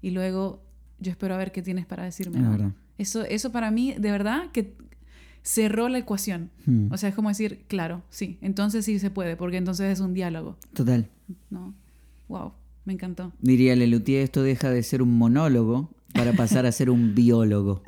y 0.00 0.10
luego 0.10 0.62
yo 0.98 1.10
espero 1.10 1.34
a 1.34 1.38
ver 1.38 1.52
qué 1.52 1.62
tienes 1.62 1.86
para 1.86 2.04
decirme. 2.04 2.72
Eso, 2.98 3.24
eso 3.24 3.52
para 3.52 3.70
mí, 3.70 3.94
de 3.98 4.10
verdad, 4.10 4.50
que 4.52 4.76
cerró 5.42 5.88
la 5.88 5.98
ecuación. 5.98 6.50
Hmm. 6.66 6.92
O 6.92 6.96
sea, 6.96 7.08
es 7.08 7.14
como 7.14 7.28
decir, 7.28 7.64
claro, 7.68 8.02
sí, 8.10 8.38
entonces 8.40 8.84
sí 8.84 8.98
se 8.98 9.10
puede, 9.10 9.36
porque 9.36 9.56
entonces 9.56 9.92
es 9.92 10.00
un 10.00 10.14
diálogo. 10.14 10.56
Total. 10.72 11.08
¿No? 11.50 11.74
Wow, 12.32 12.54
me 12.86 12.94
encantó. 12.94 13.30
Diría 13.42 13.76
Lelutier, 13.76 14.22
esto 14.22 14.42
deja 14.42 14.70
de 14.70 14.82
ser 14.82 15.02
un 15.02 15.18
monólogo 15.18 15.90
para 16.14 16.32
pasar 16.32 16.64
a 16.64 16.72
ser 16.72 16.88
un 16.88 17.14
biólogo. 17.14 17.82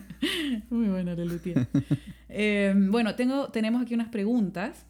Muy 0.70 0.88
buena, 0.88 1.14
Lelutier. 1.14 1.66
Eh, 2.28 2.74
bueno, 2.76 3.14
tengo, 3.14 3.48
tenemos 3.48 3.80
aquí 3.80 3.94
unas 3.94 4.08
preguntas. 4.08 4.84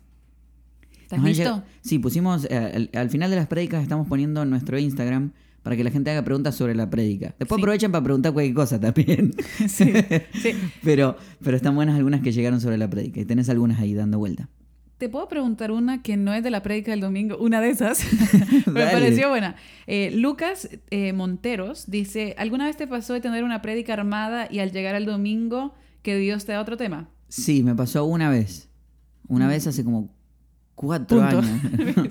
¿Estás 1.02 1.22
listo? 1.22 1.62
Sí, 1.82 2.00
pusimos, 2.00 2.48
eh, 2.50 2.90
al, 2.92 3.10
final 3.10 3.30
de 3.30 3.36
las 3.36 3.46
prédicas 3.46 3.80
estamos 3.80 4.08
poniendo 4.08 4.42
en 4.42 4.50
nuestro 4.50 4.76
Instagram 4.76 5.34
para 5.62 5.76
que 5.76 5.84
la 5.84 5.92
gente 5.92 6.10
haga 6.10 6.24
preguntas 6.24 6.56
sobre 6.56 6.74
la 6.74 6.90
prédica. 6.90 7.32
Después 7.38 7.60
aprovechan 7.60 7.92
para 7.92 8.02
preguntar 8.02 8.32
cualquier 8.32 8.56
cosa 8.56 8.80
también. 8.80 9.32
Sí, 9.68 9.92
sí. 10.32 10.50
pero, 10.82 11.16
pero 11.44 11.56
están 11.56 11.76
buenas 11.76 11.96
algunas 11.96 12.22
que 12.22 12.32
llegaron 12.32 12.60
sobre 12.60 12.76
la 12.76 12.90
prédica 12.90 13.20
y 13.20 13.24
tenés 13.24 13.48
algunas 13.50 13.78
ahí 13.78 13.94
dando 13.94 14.18
vuelta. 14.18 14.48
Te 15.00 15.08
puedo 15.08 15.28
preguntar 15.28 15.70
una 15.70 16.02
que 16.02 16.18
no 16.18 16.34
es 16.34 16.44
de 16.44 16.50
la 16.50 16.62
prédica 16.62 16.90
del 16.90 17.00
domingo, 17.00 17.38
una 17.38 17.62
de 17.62 17.70
esas. 17.70 18.04
Me 18.66 18.84
pareció 18.84 19.30
buena. 19.30 19.56
Eh, 19.86 20.10
Lucas 20.14 20.68
eh, 20.90 21.14
Monteros 21.14 21.90
dice, 21.90 22.34
¿alguna 22.36 22.66
vez 22.66 22.76
te 22.76 22.86
pasó 22.86 23.14
de 23.14 23.22
tener 23.22 23.42
una 23.42 23.62
prédica 23.62 23.94
armada 23.94 24.46
y 24.50 24.58
al 24.58 24.72
llegar 24.72 24.94
al 24.94 25.06
domingo 25.06 25.72
que 26.02 26.18
Dios 26.18 26.44
te 26.44 26.52
da 26.52 26.60
otro 26.60 26.76
tema? 26.76 27.08
Sí, 27.28 27.62
me 27.62 27.74
pasó 27.74 28.04
una 28.04 28.28
vez. 28.28 28.68
Una 29.26 29.48
vez 29.48 29.66
hace 29.66 29.84
como 29.84 30.14
cuatro 30.74 31.22
años. 31.22 31.46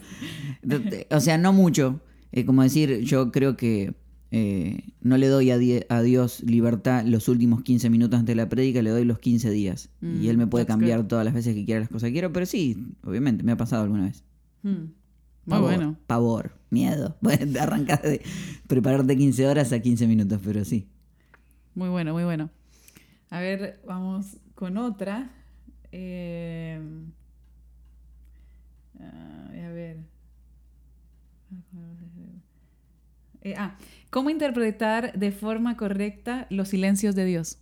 o 1.11 1.19
sea, 1.19 1.37
no 1.37 1.53
mucho. 1.53 2.01
Es 2.31 2.43
como 2.43 2.63
decir, 2.63 3.01
yo 3.01 3.31
creo 3.31 3.55
que 3.55 3.93
eh, 4.31 4.83
no 5.01 5.17
le 5.17 5.27
doy 5.27 5.49
a, 5.49 5.57
Dios 5.57 6.43
libertad 6.43 7.03
los 7.05 7.27
últimos 7.27 7.63
15 7.63 7.89
minutos 7.89 8.19
antes 8.19 8.35
de 8.35 8.41
la 8.41 8.47
prédica, 8.47 8.81
le 8.81 8.91
doy 8.91 9.05
los 9.05 9.19
15 9.19 9.49
días. 9.49 9.89
y 10.01 10.05
mm, 10.05 10.29
Él 10.29 10.37
me 10.37 10.47
puede 10.47 10.65
cambiar 10.65 11.07
todas 11.07 11.25
las 11.25 11.33
veces 11.33 11.55
que 11.55 11.65
quiera 11.65 11.79
las 11.79 11.89
cosas 11.89 12.07
que 12.09 12.13
quiero, 12.13 12.31
pero 12.31 12.45
sí, 12.45 12.77
obviamente, 13.03 13.43
me 13.43 13.51
ha 13.51 13.57
pasado 13.57 13.83
alguna 13.83 14.05
vez. 14.05 14.23
Mm. 14.63 14.99
Muy 15.45 15.59
bueno. 15.59 15.97
Pavor, 16.05 16.51
miedo. 16.69 17.17
Arrancar 17.59 18.01
de 18.03 18.21
prepararte 18.67 19.17
15 19.17 19.47
horas 19.47 19.73
a 19.73 19.79
15 19.79 20.05
minutos, 20.05 20.39
pero 20.43 20.63
sí. 20.63 20.87
Muy 21.73 21.89
bueno, 21.89 22.13
muy 22.13 22.23
bueno. 22.23 22.51
A 23.31 23.39
ver, 23.39 23.81
vamos 23.87 24.37
con 24.53 24.77
otra. 24.77 25.31
Eh, 25.91 26.79
a 28.99 29.69
ver. 29.71 29.97
Eh, 33.41 33.53
ah, 33.57 33.77
¿cómo 34.09 34.29
interpretar 34.29 35.17
de 35.17 35.31
forma 35.31 35.77
correcta 35.77 36.47
los 36.49 36.69
silencios 36.69 37.15
de 37.15 37.25
Dios? 37.25 37.59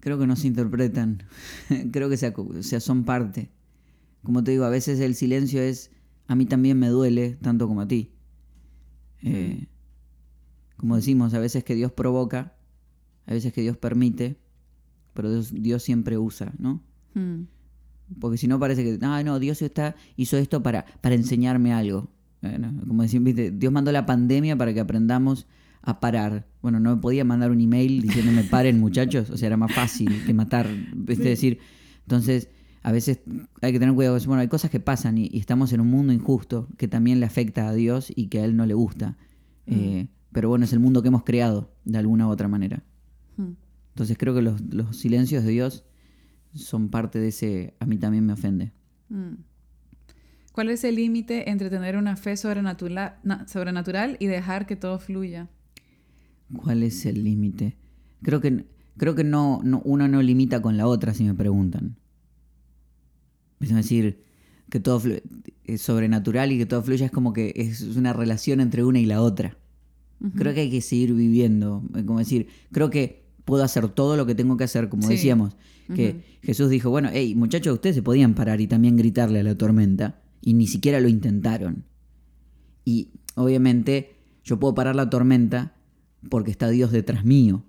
Creo 0.00 0.18
que 0.18 0.26
no 0.26 0.36
se 0.36 0.46
interpretan. 0.46 1.22
Creo 1.92 2.08
que 2.08 2.16
sea- 2.16 2.32
o 2.36 2.62
sea, 2.62 2.80
son 2.80 3.04
parte. 3.04 3.50
Como 4.22 4.42
te 4.44 4.52
digo, 4.52 4.64
a 4.64 4.70
veces 4.70 5.00
el 5.00 5.14
silencio 5.14 5.60
es. 5.62 5.90
A 6.26 6.34
mí 6.34 6.44
también 6.46 6.78
me 6.78 6.88
duele, 6.88 7.36
tanto 7.40 7.66
como 7.66 7.80
a 7.80 7.88
ti. 7.88 8.12
Eh, 9.22 9.66
como 10.76 10.96
decimos, 10.96 11.34
a 11.34 11.38
veces 11.40 11.64
que 11.64 11.74
Dios 11.74 11.90
provoca, 11.90 12.54
a 13.26 13.32
veces 13.32 13.52
que 13.52 13.62
Dios 13.62 13.76
permite, 13.76 14.36
pero 15.14 15.30
Dios, 15.32 15.52
Dios 15.52 15.82
siempre 15.82 16.18
usa, 16.18 16.52
¿no? 16.58 16.82
Hmm, 17.14 17.44
Porque 18.20 18.36
si 18.38 18.46
no 18.46 18.60
parece 18.60 18.84
que, 18.84 18.98
ah, 19.04 19.22
no, 19.24 19.38
Dios 19.40 19.60
está, 19.62 19.96
hizo 20.16 20.36
esto 20.36 20.62
para, 20.62 20.84
para 21.00 21.14
enseñarme 21.16 21.72
algo. 21.72 22.10
Bueno, 22.42 22.72
como 22.86 23.02
decían, 23.02 23.24
¿viste? 23.24 23.50
Dios 23.50 23.72
mandó 23.72 23.92
la 23.92 24.06
pandemia 24.06 24.56
para 24.56 24.72
que 24.72 24.80
aprendamos 24.80 25.46
a 25.82 26.00
parar. 26.00 26.46
Bueno, 26.62 26.80
no 26.80 26.96
me 26.96 27.00
podía 27.00 27.24
mandar 27.24 27.50
un 27.50 27.60
email 27.60 28.02
diciéndome 28.02 28.44
paren 28.44 28.78
muchachos, 28.80 29.30
o 29.30 29.36
sea, 29.36 29.48
era 29.48 29.56
más 29.56 29.72
fácil 29.72 30.24
que 30.24 30.34
matar, 30.34 30.68
es 31.06 31.18
decir, 31.18 31.58
entonces 32.02 32.48
a 32.82 32.92
veces 32.92 33.20
hay 33.60 33.72
que 33.72 33.78
tener 33.78 33.94
cuidado, 33.94 34.18
bueno, 34.26 34.40
hay 34.40 34.48
cosas 34.48 34.70
que 34.70 34.80
pasan 34.80 35.18
y, 35.18 35.28
y 35.32 35.38
estamos 35.38 35.72
en 35.72 35.80
un 35.80 35.88
mundo 35.88 36.12
injusto 36.12 36.68
que 36.76 36.88
también 36.88 37.20
le 37.20 37.26
afecta 37.26 37.68
a 37.68 37.74
Dios 37.74 38.12
y 38.14 38.28
que 38.28 38.40
a 38.40 38.44
Él 38.44 38.56
no 38.56 38.66
le 38.66 38.74
gusta. 38.74 39.16
Eh, 39.66 40.08
pero 40.32 40.48
bueno, 40.48 40.64
es 40.64 40.72
el 40.72 40.80
mundo 40.80 41.02
que 41.02 41.08
hemos 41.08 41.24
creado 41.24 41.74
de 41.84 41.98
alguna 41.98 42.26
u 42.26 42.30
otra 42.30 42.48
manera. 42.48 42.82
hmm. 43.36 43.52
Entonces 43.90 44.16
creo 44.16 44.34
que 44.34 44.42
los, 44.42 44.60
los 44.72 44.96
silencios 44.96 45.44
de 45.44 45.50
Dios 45.50 45.84
son 46.54 46.88
parte 46.88 47.18
de 47.18 47.28
ese, 47.28 47.74
a 47.80 47.86
mí 47.86 47.98
también 47.98 48.24
me 48.24 48.32
ofende. 48.32 48.72
Mm. 49.08 49.34
¿Cuál 50.58 50.70
es 50.70 50.82
el 50.82 50.96
límite 50.96 51.50
entre 51.50 51.70
tener 51.70 51.96
una 51.96 52.16
fe 52.16 52.36
sobrenatural, 52.36 53.14
na- 53.22 53.46
sobrenatural 53.46 54.16
y 54.18 54.26
dejar 54.26 54.66
que 54.66 54.74
todo 54.74 54.98
fluya? 54.98 55.48
¿Cuál 56.52 56.82
es 56.82 57.06
el 57.06 57.22
límite? 57.22 57.76
Creo 58.22 58.40
que, 58.40 58.64
creo 58.96 59.14
que 59.14 59.22
no, 59.22 59.60
no, 59.62 59.80
una 59.84 60.08
no 60.08 60.20
limita 60.20 60.60
con 60.60 60.76
la 60.76 60.88
otra 60.88 61.14
si 61.14 61.22
me 61.22 61.32
preguntan. 61.32 61.94
Es 63.60 63.72
decir, 63.72 64.24
que 64.68 64.80
todo 64.80 65.00
es 65.64 65.80
sobrenatural 65.80 66.50
y 66.50 66.58
que 66.58 66.66
todo 66.66 66.82
fluya 66.82 67.06
es 67.06 67.12
como 67.12 67.32
que 67.32 67.52
es 67.54 67.80
una 67.96 68.12
relación 68.12 68.58
entre 68.60 68.82
una 68.82 68.98
y 68.98 69.06
la 69.06 69.22
otra. 69.22 69.56
Creo 70.34 70.54
que 70.54 70.62
hay 70.62 70.70
que 70.72 70.80
seguir 70.80 71.14
viviendo. 71.14 71.84
eh, 71.94 72.04
Como 72.04 72.18
decir, 72.18 72.48
creo 72.72 72.90
que 72.90 73.22
puedo 73.44 73.62
hacer 73.62 73.88
todo 73.90 74.16
lo 74.16 74.26
que 74.26 74.34
tengo 74.34 74.56
que 74.56 74.64
hacer, 74.64 74.88
como 74.88 75.04
Sí. 75.04 75.10
decíamos. 75.10 75.56
Que 75.94 76.20
Jesús 76.42 76.68
dijo, 76.68 76.90
bueno, 76.90 77.10
hey, 77.12 77.36
muchachos, 77.36 77.74
ustedes 77.74 77.94
se 77.94 78.02
podían 78.02 78.34
parar 78.34 78.60
y 78.60 78.66
también 78.66 78.96
gritarle 78.96 79.38
a 79.38 79.42
la 79.44 79.56
tormenta. 79.56 80.20
Y 80.40 80.54
ni 80.54 80.66
siquiera 80.66 81.00
lo 81.00 81.08
intentaron. 81.08 81.84
Y 82.84 83.10
obviamente 83.34 84.16
yo 84.44 84.58
puedo 84.58 84.74
parar 84.74 84.96
la 84.96 85.10
tormenta 85.10 85.76
porque 86.30 86.50
está 86.50 86.68
Dios 86.68 86.90
detrás 86.92 87.24
mío. 87.24 87.64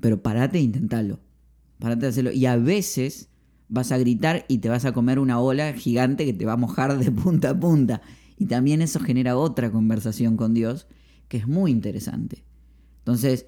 Pero 0.00 0.22
parate 0.22 0.58
e 0.58 0.62
intentalo. 0.62 1.20
Parate 1.78 2.02
de 2.02 2.08
hacerlo. 2.08 2.32
Y 2.32 2.46
a 2.46 2.56
veces 2.56 3.28
vas 3.68 3.92
a 3.92 3.98
gritar 3.98 4.44
y 4.48 4.58
te 4.58 4.68
vas 4.68 4.84
a 4.84 4.92
comer 4.92 5.18
una 5.18 5.40
ola 5.40 5.72
gigante 5.72 6.24
que 6.24 6.32
te 6.32 6.44
va 6.44 6.52
a 6.52 6.56
mojar 6.56 6.98
de 6.98 7.10
punta 7.10 7.50
a 7.50 7.58
punta. 7.58 8.02
Y 8.36 8.46
también 8.46 8.82
eso 8.82 9.00
genera 9.00 9.36
otra 9.36 9.70
conversación 9.70 10.36
con 10.36 10.54
Dios 10.54 10.86
que 11.28 11.38
es 11.38 11.48
muy 11.48 11.70
interesante. 11.70 12.44
Entonces, 12.98 13.46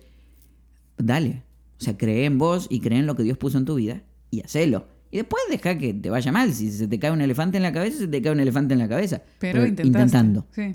dale. 0.96 1.42
O 1.78 1.84
sea, 1.84 1.98
cree 1.98 2.24
en 2.24 2.38
vos 2.38 2.66
y 2.70 2.80
cree 2.80 2.98
en 2.98 3.06
lo 3.06 3.14
que 3.14 3.24
Dios 3.24 3.36
puso 3.36 3.58
en 3.58 3.66
tu 3.66 3.74
vida 3.74 4.02
y 4.30 4.40
hacelo. 4.40 4.88
Y 5.14 5.18
después 5.18 5.44
deja 5.48 5.78
que 5.78 5.94
te 5.94 6.10
vaya 6.10 6.32
mal. 6.32 6.52
Si 6.52 6.72
se 6.72 6.88
te 6.88 6.98
cae 6.98 7.12
un 7.12 7.20
elefante 7.20 7.56
en 7.56 7.62
la 7.62 7.72
cabeza, 7.72 7.98
se 7.98 8.08
te 8.08 8.20
cae 8.20 8.32
un 8.32 8.40
elefante 8.40 8.74
en 8.74 8.80
la 8.80 8.88
cabeza. 8.88 9.22
Pero, 9.38 9.64
intentando 9.64 10.44
Sí. 10.50 10.72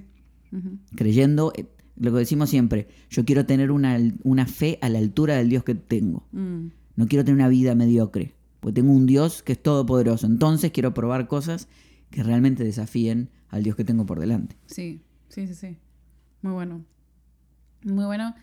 Creyendo, 0.96 1.52
eh, 1.58 1.66
lo 1.98 2.14
que 2.14 2.20
decimos 2.20 2.50
siempre, 2.50 2.88
yo 3.10 3.26
quiero 3.26 3.46
tener 3.46 3.70
una, 3.70 4.00
una 4.24 4.46
fe 4.46 4.80
a 4.82 4.88
la 4.88 5.00
altura 5.00 5.36
del 5.36 5.50
Dios 5.50 5.66
que 5.66 5.76
tengo. 5.76 6.26
Mm. 6.32 6.68
No 6.96 7.08
quiero 7.10 7.26
tener 7.26 7.36
una 7.36 7.50
vida 7.50 7.76
mediocre, 7.76 8.34
porque 8.62 8.76
tengo 8.76 8.94
un 8.94 9.08
Dios 9.08 9.44
que 9.44 9.52
es 9.52 9.62
todopoderoso. 9.62 10.26
Entonces 10.26 10.72
quiero 10.72 10.94
probar 10.94 11.28
cosas 11.28 11.68
que 12.10 12.24
realmente 12.24 12.64
desafíen 12.64 13.32
al 13.50 13.64
Dios 13.64 13.76
que 13.76 13.84
tengo 13.84 14.06
por 14.06 14.22
delante. 14.22 14.56
Sí, 14.68 15.02
sí, 15.28 15.48
sí, 15.48 15.54
sí. 15.54 15.76
Muy 16.44 16.54
bueno. 16.54 16.86
Muy 17.84 18.06
bueno. 18.06 18.34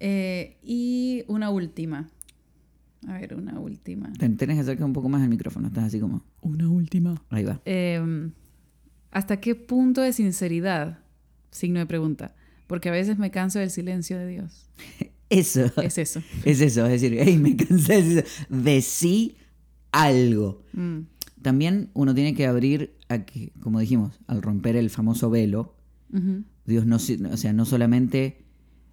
Eh, 0.00 0.56
y 0.64 1.22
una 1.28 1.50
última. 1.50 2.10
A 3.06 3.14
ver, 3.18 3.34
una 3.34 3.58
última. 3.60 4.12
Tenés 4.14 4.38
que 4.56 4.60
acercar 4.60 4.84
un 4.86 4.92
poco 4.92 5.08
más 5.08 5.22
el 5.22 5.28
micrófono, 5.28 5.68
estás 5.68 5.84
así 5.84 6.00
como... 6.00 6.24
Una 6.40 6.68
última. 6.68 7.22
Ahí 7.30 7.44
va. 7.44 7.60
Eh, 7.64 8.30
¿Hasta 9.10 9.40
qué 9.40 9.54
punto 9.54 10.00
de 10.00 10.12
sinceridad? 10.12 10.98
Signo 11.50 11.78
de 11.78 11.86
pregunta. 11.86 12.34
Porque 12.66 12.88
a 12.88 12.92
veces 12.92 13.18
me 13.18 13.30
canso 13.30 13.58
del 13.58 13.70
silencio 13.70 14.18
de 14.18 14.26
Dios. 14.26 14.68
Eso. 15.30 15.72
Es 15.82 15.98
eso. 15.98 16.22
Es 16.44 16.60
eso, 16.60 16.86
es 16.86 17.00
decir, 17.00 17.18
hey, 17.20 17.36
me 17.36 17.56
cansé 17.56 18.00
de 18.02 18.24
decir 18.48 19.36
algo. 19.90 20.62
Mm, 20.72 20.98
También 21.42 21.90
uno 21.94 22.14
tiene 22.14 22.34
que 22.34 22.46
abrir 22.46 22.94
a 23.08 23.24
que, 23.24 23.52
como 23.60 23.80
dijimos, 23.80 24.20
al 24.28 24.40
romper 24.42 24.76
el 24.76 24.88
famoso 24.90 25.28
velo, 25.30 25.74
ujú. 26.12 26.44
Dios 26.64 26.86
no, 26.86 26.98
si- 27.00 27.20
o 27.24 27.36
sea, 27.36 27.52
no 27.52 27.64
solamente 27.64 28.44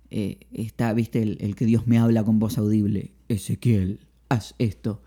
eh, 0.09 0.39
está, 0.51 0.91
viste, 0.93 1.21
el, 1.21 1.37
el 1.39 1.55
que 1.55 1.65
Dios 1.65 1.85
me 1.87 1.99
habla 1.99 2.23
con 2.23 2.39
voz 2.39 2.57
audible, 2.57 3.13
Ezequiel, 3.33 3.99
haz 4.29 4.55
esto. 4.59 5.01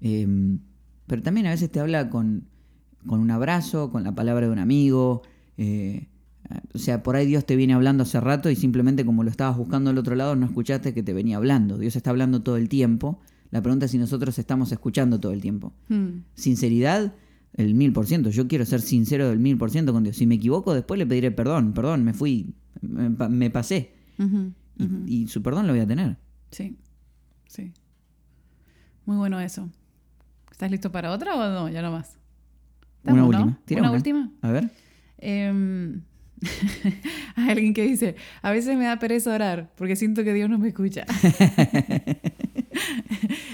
Em, 0.00 0.58
pero 1.06 1.22
también 1.22 1.46
a 1.46 1.50
veces 1.50 1.70
te 1.70 1.80
habla 1.80 2.10
con, 2.10 2.44
con 3.06 3.20
un 3.20 3.30
abrazo, 3.30 3.90
con 3.90 4.04
la 4.04 4.14
palabra 4.14 4.46
de 4.46 4.52
un 4.52 4.58
amigo. 4.58 5.22
eh, 5.56 6.08
o 6.74 6.78
sea, 6.78 7.02
por 7.02 7.16
ahí 7.16 7.26
Dios 7.26 7.46
te 7.46 7.56
viene 7.56 7.72
hablando 7.72 8.02
hace 8.02 8.20
rato 8.20 8.50
y 8.50 8.56
simplemente 8.56 9.04
como 9.06 9.24
lo 9.24 9.30
estabas 9.30 9.56
buscando 9.56 9.88
al 9.90 9.96
otro 9.96 10.14
lado 10.14 10.36
no 10.36 10.44
escuchaste 10.44 10.92
que 10.92 11.02
te 11.02 11.14
venía 11.14 11.38
hablando. 11.38 11.78
Dios 11.78 11.96
está 11.96 12.10
hablando 12.10 12.42
todo 12.42 12.56
el 12.58 12.68
tiempo. 12.68 13.20
La 13.50 13.62
pregunta 13.62 13.86
es 13.86 13.92
si 13.92 13.98
nosotros 13.98 14.38
estamos 14.38 14.70
escuchando 14.72 15.18
todo 15.18 15.32
el 15.32 15.40
tiempo. 15.40 15.72
Mm, 15.88 16.18
Sinceridad, 16.34 17.14
el 17.54 17.74
mil 17.74 17.92
por 17.94 18.06
ciento. 18.06 18.28
Yo 18.30 18.46
quiero 18.46 18.66
ser 18.66 18.82
sincero 18.82 19.28
del 19.30 19.38
mil 19.38 19.56
por 19.56 19.70
ciento 19.70 19.92
con 19.94 20.02
Dios. 20.02 20.16
Si 20.16 20.26
me 20.26 20.34
equivoco, 20.34 20.74
después 20.74 20.98
le 20.98 21.06
pediré 21.06 21.30
perdón. 21.30 21.72
Perdón, 21.72 22.04
me 22.04 22.12
fui, 22.12 22.52
me, 22.82 23.10
pa- 23.12 23.28
me 23.30 23.48
pasé. 23.50 23.92
Y, 25.08 25.22
y 25.22 25.28
su 25.28 25.40
perdón 25.42 25.66
lo 25.66 25.72
voy 25.72 25.80
a 25.80 25.86
tener. 25.86 26.18
Sí, 26.50 26.76
sí. 27.46 27.72
Muy 29.06 29.16
bueno 29.16 29.40
eso. 29.40 29.68
¿Estás 30.50 30.70
listo 30.70 30.90
para 30.92 31.10
otra 31.12 31.34
o 31.34 31.50
no? 31.50 31.68
Ya 31.68 31.82
no 31.82 31.90
más. 31.92 32.16
Una 33.04 33.24
última. 33.24 33.58
Tira 33.66 33.80
¿Una 33.80 33.90
una. 33.90 33.96
última? 33.98 34.30
A 34.40 34.50
ver. 34.50 34.70
Em, 35.18 36.02
hay 37.36 37.50
alguien 37.50 37.74
que 37.74 37.82
dice, 37.82 38.16
a 38.40 38.50
veces 38.50 38.76
me 38.78 38.84
da 38.84 38.98
pereza 38.98 39.34
orar 39.34 39.72
porque 39.76 39.96
siento 39.96 40.24
que 40.24 40.32
Dios 40.32 40.48
no 40.48 40.58
me 40.58 40.68
escucha. 40.68 41.04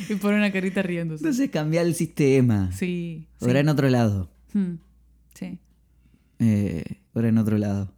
y 0.08 0.14
pone 0.16 0.36
una 0.36 0.52
carita 0.52 0.82
riéndose. 0.82 1.24
Entonces 1.24 1.50
cambiar 1.50 1.86
el 1.86 1.94
sistema. 1.94 2.70
Sí. 2.72 3.26
sí. 3.38 3.46
Ora 3.48 3.60
en 3.60 3.68
otro 3.68 3.88
lado. 3.88 4.30
Hmm, 4.52 4.74
sí. 5.34 5.58
Eh, 6.38 6.84
ora 7.12 7.28
en 7.28 7.38
otro 7.38 7.58
lado. 7.58 7.92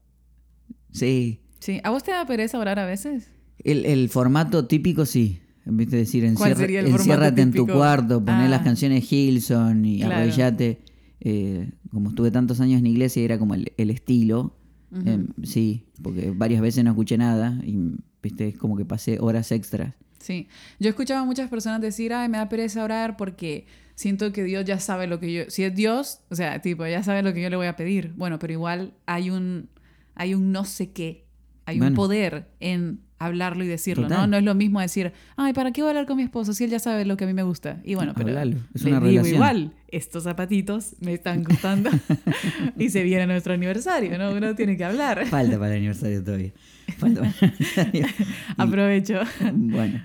Sí. 0.90 1.40
Sí. 1.60 1.80
¿A 1.84 1.90
vos 1.90 2.02
te 2.02 2.10
da 2.12 2.26
pereza 2.26 2.58
orar 2.58 2.78
a 2.78 2.86
veces? 2.86 3.30
El, 3.58 3.84
el 3.86 4.08
formato 4.08 4.66
típico 4.66 5.06
sí. 5.06 5.41
Viste 5.64 5.96
decir, 5.96 6.22
¿Cuál 6.36 6.52
encierra- 6.52 6.80
enciérrate 6.88 7.42
en 7.42 7.52
tu 7.52 7.66
cuarto, 7.66 8.24
poner 8.24 8.46
Ah. 8.46 8.48
las 8.48 8.62
canciones 8.62 9.10
Hilson 9.12 9.84
y 9.84 9.98
Claro. 10.00 10.16
arrodillate. 10.16 10.80
Eh, 11.20 11.70
como 11.90 12.08
estuve 12.10 12.30
tantos 12.32 12.60
años 12.60 12.80
en 12.80 12.86
iglesia, 12.86 13.22
era 13.22 13.38
como 13.38 13.54
el, 13.54 13.72
el 13.76 13.90
estilo. 13.90 14.56
Ujú. 14.90 15.08
Em, 15.08 15.28
sí, 15.44 15.86
porque 16.02 16.32
varias 16.34 16.60
veces 16.60 16.82
no 16.84 16.90
escuché 16.90 17.16
nada 17.16 17.58
y 17.64 17.78
viste, 18.22 18.48
es 18.48 18.58
como 18.58 18.76
que 18.76 18.84
pasé 18.84 19.18
horas 19.20 19.52
extras. 19.52 19.94
Sí, 20.18 20.48
yo 20.80 20.88
he 20.88 20.90
escuchado 20.90 21.22
a 21.22 21.24
muchas 21.24 21.48
personas 21.48 21.80
decir, 21.80 22.12
ay, 22.12 22.28
me 22.28 22.38
da 22.38 22.48
pereza 22.48 22.82
orar 22.84 23.16
porque 23.16 23.66
siento 23.94 24.32
que 24.32 24.42
Dios 24.44 24.64
ya 24.64 24.78
sabe 24.80 25.06
lo 25.06 25.18
que 25.20 25.32
yo, 25.32 25.42
si 25.48 25.62
es 25.64 25.74
Dios, 25.74 26.20
o 26.30 26.34
sea, 26.36 26.60
tipo, 26.60 26.84
ya 26.86 27.02
sabe 27.02 27.22
lo 27.22 27.32
que 27.32 27.40
yo 27.42 27.50
le 27.50 27.56
voy 27.56 27.66
a 27.66 27.76
pedir. 27.76 28.12
Bueno, 28.16 28.38
pero 28.38 28.52
igual 28.52 28.94
hay 29.06 29.30
un, 29.30 29.68
hay 30.14 30.34
un 30.34 30.52
no 30.52 30.64
sé 30.64 30.90
qué, 30.92 31.24
hay 31.66 31.76
un 31.76 31.80
Bueno. 31.80 31.96
poder 31.96 32.48
en 32.60 33.00
hablarlo 33.24 33.64
y 33.64 33.66
decirlo, 33.68 34.04
¿no? 34.04 34.08
Total. 34.16 34.30
No 34.30 34.36
es 34.36 34.44
lo 34.44 34.54
mismo 34.54 34.80
decir, 34.80 35.12
ay, 35.36 35.52
¿para 35.52 35.72
qué 35.72 35.82
voy 35.82 35.88
a 35.88 35.90
hablar 35.90 36.06
con 36.06 36.16
mi 36.16 36.22
esposo 36.22 36.52
si 36.52 36.64
él 36.64 36.70
ya 36.70 36.78
sabe 36.78 37.04
lo 37.04 37.16
que 37.16 37.24
a 37.24 37.26
mí 37.26 37.34
me 37.34 37.42
gusta? 37.42 37.78
Y 37.84 37.94
bueno, 37.94 38.12
pero 38.14 38.28
Hablalo, 38.28 38.56
es 38.74 38.82
le 38.84 38.90
una 38.90 39.00
digo 39.00 39.10
relación. 39.22 39.34
igual, 39.34 39.72
estos 39.88 40.24
zapatitos 40.24 40.96
me 41.00 41.12
están 41.14 41.44
gustando 41.44 41.90
y 42.78 42.90
se 42.90 43.02
viene 43.02 43.26
nuestro 43.26 43.54
aniversario, 43.54 44.16
¿no? 44.18 44.32
Uno 44.32 44.54
tiene 44.54 44.76
que 44.76 44.84
hablar. 44.84 45.26
Falta 45.26 45.58
para 45.58 45.72
el 45.72 45.78
aniversario 45.78 46.22
todavía. 46.24 46.52
Falta 46.98 47.20
para 47.20 47.32
el 47.40 47.44
aniversario. 47.48 48.06
Aprovecho. 48.56 49.20
Bueno. 49.52 50.02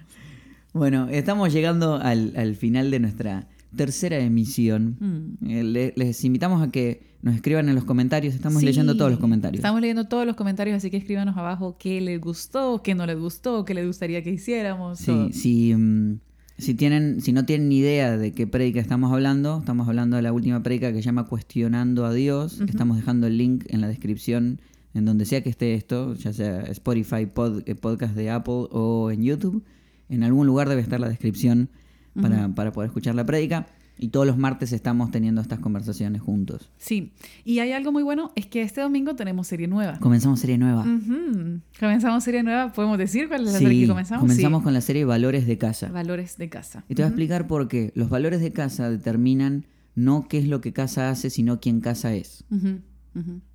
Bueno, 0.74 1.08
estamos 1.10 1.52
llegando 1.52 1.96
al, 1.96 2.34
al 2.36 2.56
final 2.56 2.92
de 2.92 3.00
nuestra 3.00 3.48
tercera 3.76 4.18
emisión. 4.20 4.98
Mm. 5.00 5.50
Eh, 5.50 5.64
le- 5.64 5.94
les 5.96 6.24
invitamos 6.24 6.62
a 6.62 6.72
que 6.72 7.06
nos 7.22 7.36
escriban 7.36 7.68
en 7.70 7.76
los 7.76 7.84
comentarios. 7.84 8.34
Estamos 8.36 8.60
Sí, 8.62 8.66
leyendo 8.66 8.96
todos 8.96 9.12
los 9.12 9.20
comentarios. 9.20 9.60
Estamos 9.60 9.82
leyendo 9.82 10.08
todos 10.08 10.26
los 10.26 10.36
comentarios, 10.36 10.78
así 10.78 10.90
que 10.90 10.98
escríbanos 10.98 11.36
abajo 11.38 11.78
qué 11.80 12.00
les 12.02 12.22
gustó, 12.22 12.82
qué 12.84 12.96
no 12.96 13.06
les 13.06 13.20
gustó, 13.20 13.66
qué 13.66 13.74
les 13.74 13.86
gustaría 13.88 14.24
que 14.24 14.32
hiciéramos. 14.32 15.00
Sí, 15.00 15.30
si, 15.34 15.76
mm, 15.76 16.20
si, 16.58 16.74
tienen, 16.76 17.20
si 17.22 17.34
no 17.34 17.46
tienen 17.46 17.70
ni 17.70 17.80
idea 17.80 18.18
de 18.18 18.32
qué 18.32 18.48
prédica 18.48 18.80
estamos 18.80 19.12
hablando, 19.12 19.60
estamos 19.60 19.88
hablando 19.88 20.16
de 20.16 20.22
la 20.22 20.32
última 20.32 20.64
prédica 20.64 20.92
que 20.92 21.00
se 21.00 21.04
llama 21.04 21.26
Cuestionando 21.26 22.06
a 22.06 22.14
Dios. 22.14 22.62
Estamos 22.62 22.98
dejando 22.98 23.28
el 23.28 23.38
link 23.38 23.66
en 23.68 23.82
la 23.82 23.88
descripción 23.88 24.62
en 24.94 25.06
donde 25.06 25.26
sea 25.26 25.44
que 25.44 25.50
esté 25.50 25.74
esto, 25.74 26.14
ya 26.16 26.34
sea 26.34 26.62
Spotify, 26.62 27.26
pod- 27.32 27.62
eh, 27.66 27.76
podcast 27.76 28.16
de 28.16 28.30
Apple 28.32 28.68
o 28.72 29.12
en 29.12 29.22
YouTube. 29.24 29.64
En 30.10 30.24
algún 30.24 30.48
lugar 30.48 30.70
debe 30.70 30.82
estar 30.82 31.00
la 31.00 31.10
descripción 31.10 31.70
para, 32.22 32.50
para 32.50 32.72
poder 32.72 32.88
escuchar 32.90 33.16
la 33.16 33.26
prédica. 33.26 33.68
Y 34.00 34.10
todos 34.10 34.28
los 34.28 34.38
martes 34.38 34.74
estamos 34.74 35.10
teniendo 35.10 35.42
estas 35.42 35.58
conversaciones 35.58 36.22
juntos. 36.22 36.70
Sí, 36.78 37.14
y 37.44 37.58
hay 37.60 37.72
algo 37.72 37.92
muy 37.92 38.04
bueno, 38.04 38.32
es 38.36 38.46
que 38.46 38.62
este 38.62 38.80
domingo 38.82 39.16
tenemos 39.16 39.48
serie 39.48 39.68
nueva. 39.68 39.98
Comenzamos 40.00 40.40
serie 40.40 40.60
nueva. 40.60 40.86
Comenzamos 41.80 42.24
serie 42.24 42.44
nueva, 42.44 42.72
¿podemos 42.74 43.00
decir 43.00 43.28
cuál 43.28 43.48
es 43.48 43.54
la 43.54 43.58
Sí, 43.58 43.64
serie 43.66 43.82
que 43.82 43.88
comenzamos? 43.88 44.22
comenzamos 44.22 44.60
Sí. 44.62 44.64
con 44.66 44.74
la 44.76 44.82
serie 44.82 45.04
Valores 45.04 45.48
de 45.48 45.58
Casa. 45.58 45.90
Valores 45.90 46.38
de 46.38 46.48
casa. 46.48 46.84
Y 46.88 46.94
te 46.94 47.02
voy 47.02 47.06
a 47.06 47.08
explicar 47.08 47.48
por 47.48 47.68
qué. 47.68 47.92
Los 47.96 48.10
valores 48.10 48.40
de 48.40 48.52
casa 48.52 48.88
determinan 48.90 49.66
no 49.96 50.28
qué 50.28 50.38
es 50.38 50.48
lo 50.48 50.62
que 50.62 50.74
casa 50.74 51.10
hace, 51.10 51.32
sino 51.32 51.60
quién 51.60 51.82
casa 51.82 52.14
es. 52.14 52.46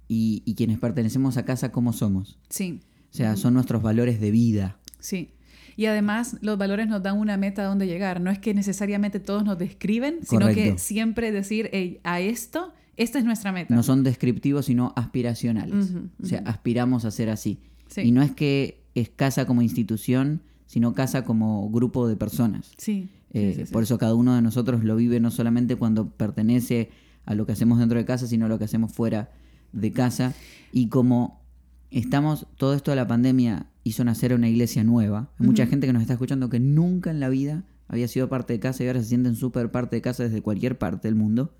Y, 0.08 0.42
y 0.44 0.54
quienes 0.56 0.78
pertenecemos 0.78 1.36
a 1.36 1.44
casa, 1.44 1.70
cómo 1.70 1.92
somos. 1.92 2.38
Sí, 2.48 2.80
O 3.12 3.14
sea, 3.14 3.36
son 3.36 3.54
nuestros 3.54 3.80
valores 3.82 4.20
de 4.20 4.30
vida. 4.32 4.78
sí. 4.98 5.30
Y 5.76 5.86
además 5.86 6.36
los 6.40 6.58
valores 6.58 6.88
nos 6.88 7.02
dan 7.02 7.18
una 7.18 7.36
meta 7.36 7.62
a 7.62 7.66
dónde 7.66 7.86
llegar. 7.86 8.20
No 8.20 8.30
es 8.30 8.38
que 8.38 8.54
necesariamente 8.54 9.20
todos 9.20 9.44
nos 9.44 9.58
describen, 9.58 10.20
sino 10.22 10.48
que 10.48 10.78
siempre 10.78 11.32
decir, 11.32 11.70
"Ey, 11.72 12.00
a 12.04 12.20
esto, 12.20 12.72
esta 12.96 13.18
es 13.18 13.24
nuestra 13.24 13.52
meta. 13.52 13.74
No 13.74 13.82
son 13.82 14.02
descriptivos, 14.02 14.66
sino 14.66 14.92
aspiracionales. 14.96 15.92
O 16.22 16.26
sea, 16.26 16.42
aspiramos 16.44 17.04
a 17.04 17.10
ser 17.10 17.30
así. 17.30 17.58
Sí. 17.88 18.02
Y 18.02 18.12
no 18.12 18.22
es 18.22 18.32
que 18.32 18.82
es 18.94 19.08
casa 19.08 19.46
como 19.46 19.62
institución, 19.62 20.42
sino 20.66 20.94
casa 20.94 21.24
como 21.24 21.68
grupo 21.70 22.06
de 22.06 22.16
personas. 22.16 22.72
Sí. 22.76 23.08
Eh, 23.32 23.64
sí. 23.66 23.72
Por 23.72 23.82
eso 23.82 23.98
cada 23.98 24.14
uno 24.14 24.34
de 24.34 24.42
nosotros 24.42 24.84
lo 24.84 24.96
vive 24.96 25.20
no 25.20 25.30
solamente 25.30 25.76
cuando 25.76 26.10
pertenece 26.10 26.90
a 27.24 27.34
lo 27.34 27.46
que 27.46 27.52
hacemos 27.52 27.78
dentro 27.78 27.98
de 27.98 28.04
casa, 28.04 28.26
sino 28.26 28.46
a 28.46 28.48
lo 28.48 28.58
que 28.58 28.64
hacemos 28.64 28.92
fuera 28.92 29.30
de 29.72 29.90
casa. 29.92 30.34
Y 30.70 30.88
como 30.88 31.40
estamos, 31.90 32.46
todo 32.56 32.74
esto 32.74 32.90
de 32.90 32.96
la 32.96 33.06
pandemia 33.06 33.66
hizo 33.84 34.04
nacer 34.04 34.32
una 34.34 34.48
iglesia 34.48 34.84
nueva. 34.84 35.30
Hay 35.38 35.46
mucha 35.46 35.66
gente 35.66 35.86
que 35.86 35.92
nos 35.92 36.02
está 36.02 36.14
escuchando 36.14 36.48
que 36.48 36.60
nunca 36.60 37.10
en 37.10 37.20
la 37.20 37.28
vida 37.28 37.64
había 37.88 38.08
sido 38.08 38.28
parte 38.28 38.52
de 38.52 38.60
casa 38.60 38.84
y 38.84 38.86
ahora 38.86 39.00
se 39.00 39.08
sienten 39.08 39.34
súper 39.34 39.70
parte 39.70 39.96
de 39.96 40.02
casa 40.02 40.22
desde 40.22 40.40
cualquier 40.42 40.78
parte 40.78 41.08
del 41.08 41.14
mundo. 41.14 41.54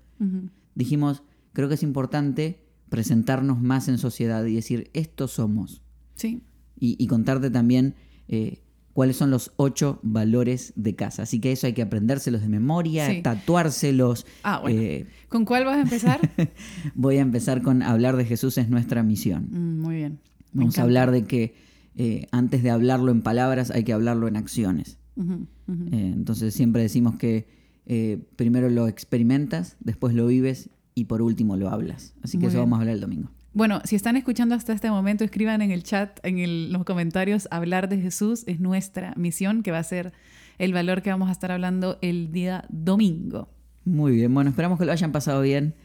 Dijimos, 0.75 1.23
creo 1.53 1.67
que 1.67 1.75
es 1.75 1.83
importante 1.83 2.59
presentarnos 2.89 3.61
más 3.61 3.87
en 3.87 3.97
sociedad 3.97 4.45
y 4.45 4.55
decir, 4.55 4.89
estos 4.93 5.31
somos. 5.31 5.81
Sí. 6.15 6.41
Y, 6.79 6.95
y 7.03 7.07
contarte 7.07 7.49
también 7.49 7.95
eh, 8.27 8.61
cuáles 8.93 9.17
son 9.17 9.29
los 9.31 9.51
ocho 9.57 9.99
valores 10.03 10.73
de 10.75 10.95
casa. 10.95 11.23
Así 11.23 11.39
que 11.39 11.51
eso 11.51 11.67
hay 11.67 11.73
que 11.73 11.81
aprendérselos 11.81 12.41
de 12.41 12.49
memoria, 12.49 13.07
Sí. 13.09 13.21
tatuárselos. 13.21 14.25
Ah, 14.43 14.59
bueno. 14.61 14.79
Eh, 14.81 15.07
¿Con 15.29 15.45
cuál 15.45 15.65
vas 15.65 15.77
a 15.77 15.81
empezar? 15.81 16.19
voy 16.95 17.17
a 17.17 17.21
empezar 17.21 17.61
con 17.61 17.81
hablar 17.81 18.15
de 18.15 18.25
Jesús 18.25 18.57
es 18.57 18.69
nuestra 18.69 19.03
misión. 19.03 19.47
Mm, 19.51 19.81
muy 19.81 19.95
bien. 19.95 20.19
Me 20.53 20.61
Vamos 20.61 20.77
a 20.77 20.83
hablar 20.83 21.11
de 21.11 21.23
que 21.25 21.55
eh, 21.95 22.27
antes 22.31 22.63
de 22.63 22.69
hablarlo 22.71 23.11
en 23.11 23.21
palabras 23.21 23.71
hay 23.71 23.83
que 23.83 23.93
hablarlo 23.93 24.27
en 24.27 24.35
acciones. 24.37 24.97
Eh, 25.17 26.11
entonces 26.13 26.53
siempre 26.53 26.81
decimos 26.81 27.15
que 27.15 27.47
eh, 27.85 28.19
primero 28.35 28.69
lo 28.69 28.87
experimentas, 28.87 29.77
después 29.79 30.13
lo 30.15 30.25
vives 30.27 30.69
y 30.95 31.05
por 31.05 31.21
último 31.21 31.55
lo 31.57 31.69
hablas. 31.69 32.13
Así 32.23 32.37
que 32.37 32.43
Muy 32.45 32.47
eso 32.47 32.57
bien. 32.57 32.69
vamos 32.69 32.77
a 32.77 32.81
hablar 32.81 32.95
el 32.95 33.01
domingo. 33.01 33.29
Bueno, 33.53 33.81
si 33.83 33.95
están 33.95 34.15
escuchando 34.17 34.55
hasta 34.55 34.73
este 34.73 34.89
momento, 34.89 35.23
escriban 35.23 35.61
en 35.61 35.69
el 35.69 35.83
chat, 35.83 36.19
en 36.23 36.39
el- 36.39 36.71
los 36.73 36.83
comentarios, 36.85 37.47
hablar 37.51 37.87
de 37.89 37.99
Jesús 38.01 38.43
es 38.47 38.59
nuestra 38.59 39.13
misión, 39.15 39.61
que 39.61 39.69
va 39.71 39.77
a 39.79 39.83
ser 39.83 40.11
el 40.57 40.73
valor 40.73 41.01
que 41.03 41.11
vamos 41.11 41.29
a 41.29 41.31
estar 41.31 41.51
hablando 41.51 41.99
el 42.01 42.31
día 42.31 42.65
domingo. 42.69 43.49
Muy 43.85 44.13
bien, 44.15 44.33
bueno, 44.33 44.49
esperamos 44.49 44.79
que 44.79 44.85
lo 44.85 44.91
hayan 44.91 45.11
pasado 45.11 45.41
bien. 45.41 45.75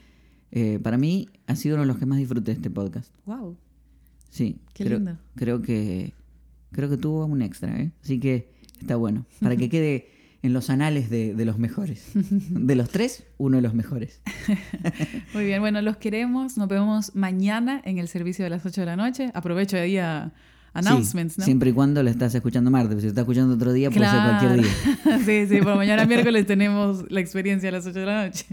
Eh, 0.51 0.79
para 0.81 0.97
mí 0.97 1.27
ha 1.45 1.55
sido 1.55 1.75
uno 1.75 1.83
de 1.83 1.87
los 1.87 1.97
que 1.97 2.07
más 2.07 2.17
disfruté 2.17 2.51
de 2.51 2.55
este 2.55 2.71
podcast. 2.71 3.13
Wow. 3.25 3.55
Sí, 4.29 4.57
Qué 4.73 4.85
creo, 4.85 4.97
lindo. 4.99 5.17
creo 5.35 5.61
que 5.61 6.13
creo 6.71 6.89
que 6.89 6.97
tuvo 6.97 7.25
un 7.25 7.41
extra, 7.41 7.79
¿eh? 7.81 7.91
Así 8.03 8.19
que 8.19 8.49
está 8.79 8.95
bueno. 8.95 9.25
Para 9.41 9.55
que 9.55 9.69
quede 9.69 10.09
en 10.41 10.53
los 10.53 10.69
anales 10.69 11.09
de, 11.09 11.33
de 11.33 11.45
los 11.45 11.57
mejores. 11.57 12.11
De 12.49 12.75
los 12.75 12.89
tres, 12.89 13.25
uno 13.37 13.57
de 13.57 13.61
los 13.63 13.73
mejores. 13.73 14.21
Muy 15.33 15.45
bien, 15.45 15.59
bueno, 15.61 15.81
los 15.81 15.97
queremos. 15.97 16.57
Nos 16.57 16.67
vemos 16.69 17.15
mañana 17.15 17.81
en 17.83 17.97
el 17.97 18.07
servicio 18.07 18.43
de 18.45 18.49
las 18.51 18.65
8 18.65 18.81
de 18.81 18.85
la 18.85 18.95
noche. 18.95 19.31
Aprovecho 19.33 19.77
ahí 19.77 19.97
a 19.97 20.31
announcements, 20.73 21.35
Sí, 21.35 21.41
¿no? 21.41 21.45
Siempre 21.45 21.69
y 21.71 21.73
cuando 21.73 22.01
lo 22.03 22.09
estás 22.09 22.33
escuchando 22.35 22.71
martes. 22.71 22.97
Si 22.97 23.03
lo 23.03 23.09
estás 23.09 23.23
escuchando 23.23 23.55
otro 23.55 23.73
día, 23.73 23.89
puede 23.89 24.09
ser 24.09 24.19
cualquier 24.21 24.53
día. 24.61 25.19
sí, 25.25 25.47
sí, 25.47 25.61
por 25.61 25.75
mañana 25.75 26.05
miércoles 26.07 26.45
tenemos 26.45 27.05
la 27.09 27.19
experiencia 27.19 27.69
a 27.69 27.71
las 27.73 27.85
8 27.85 27.99
de 27.99 28.05
la 28.05 28.25
noche. 28.25 28.45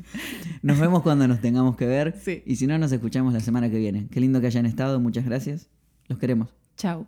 Nos 0.62 0.79
vemos 0.79 1.02
cuando 1.02 1.26
nos 1.29 1.40
tengamos 1.40 1.76
que 1.76 1.87
ver. 1.87 2.14
Sí. 2.22 2.42
Y 2.46 2.57
si 2.57 2.66
no, 2.66 2.79
nos 2.79 2.92
escuchamos 2.92 3.33
la 3.33 3.40
semana 3.40 3.70
que 3.70 3.79
viene. 3.79 4.09
Qué 4.11 4.20
lindo 4.20 4.40
que 4.40 4.46
hayan 4.46 4.66
estado. 4.66 5.00
Muchas 5.00 5.24
gracias. 5.24 5.68
Los 6.09 6.18
queremos. 6.18 6.55
Chao. 6.76 7.07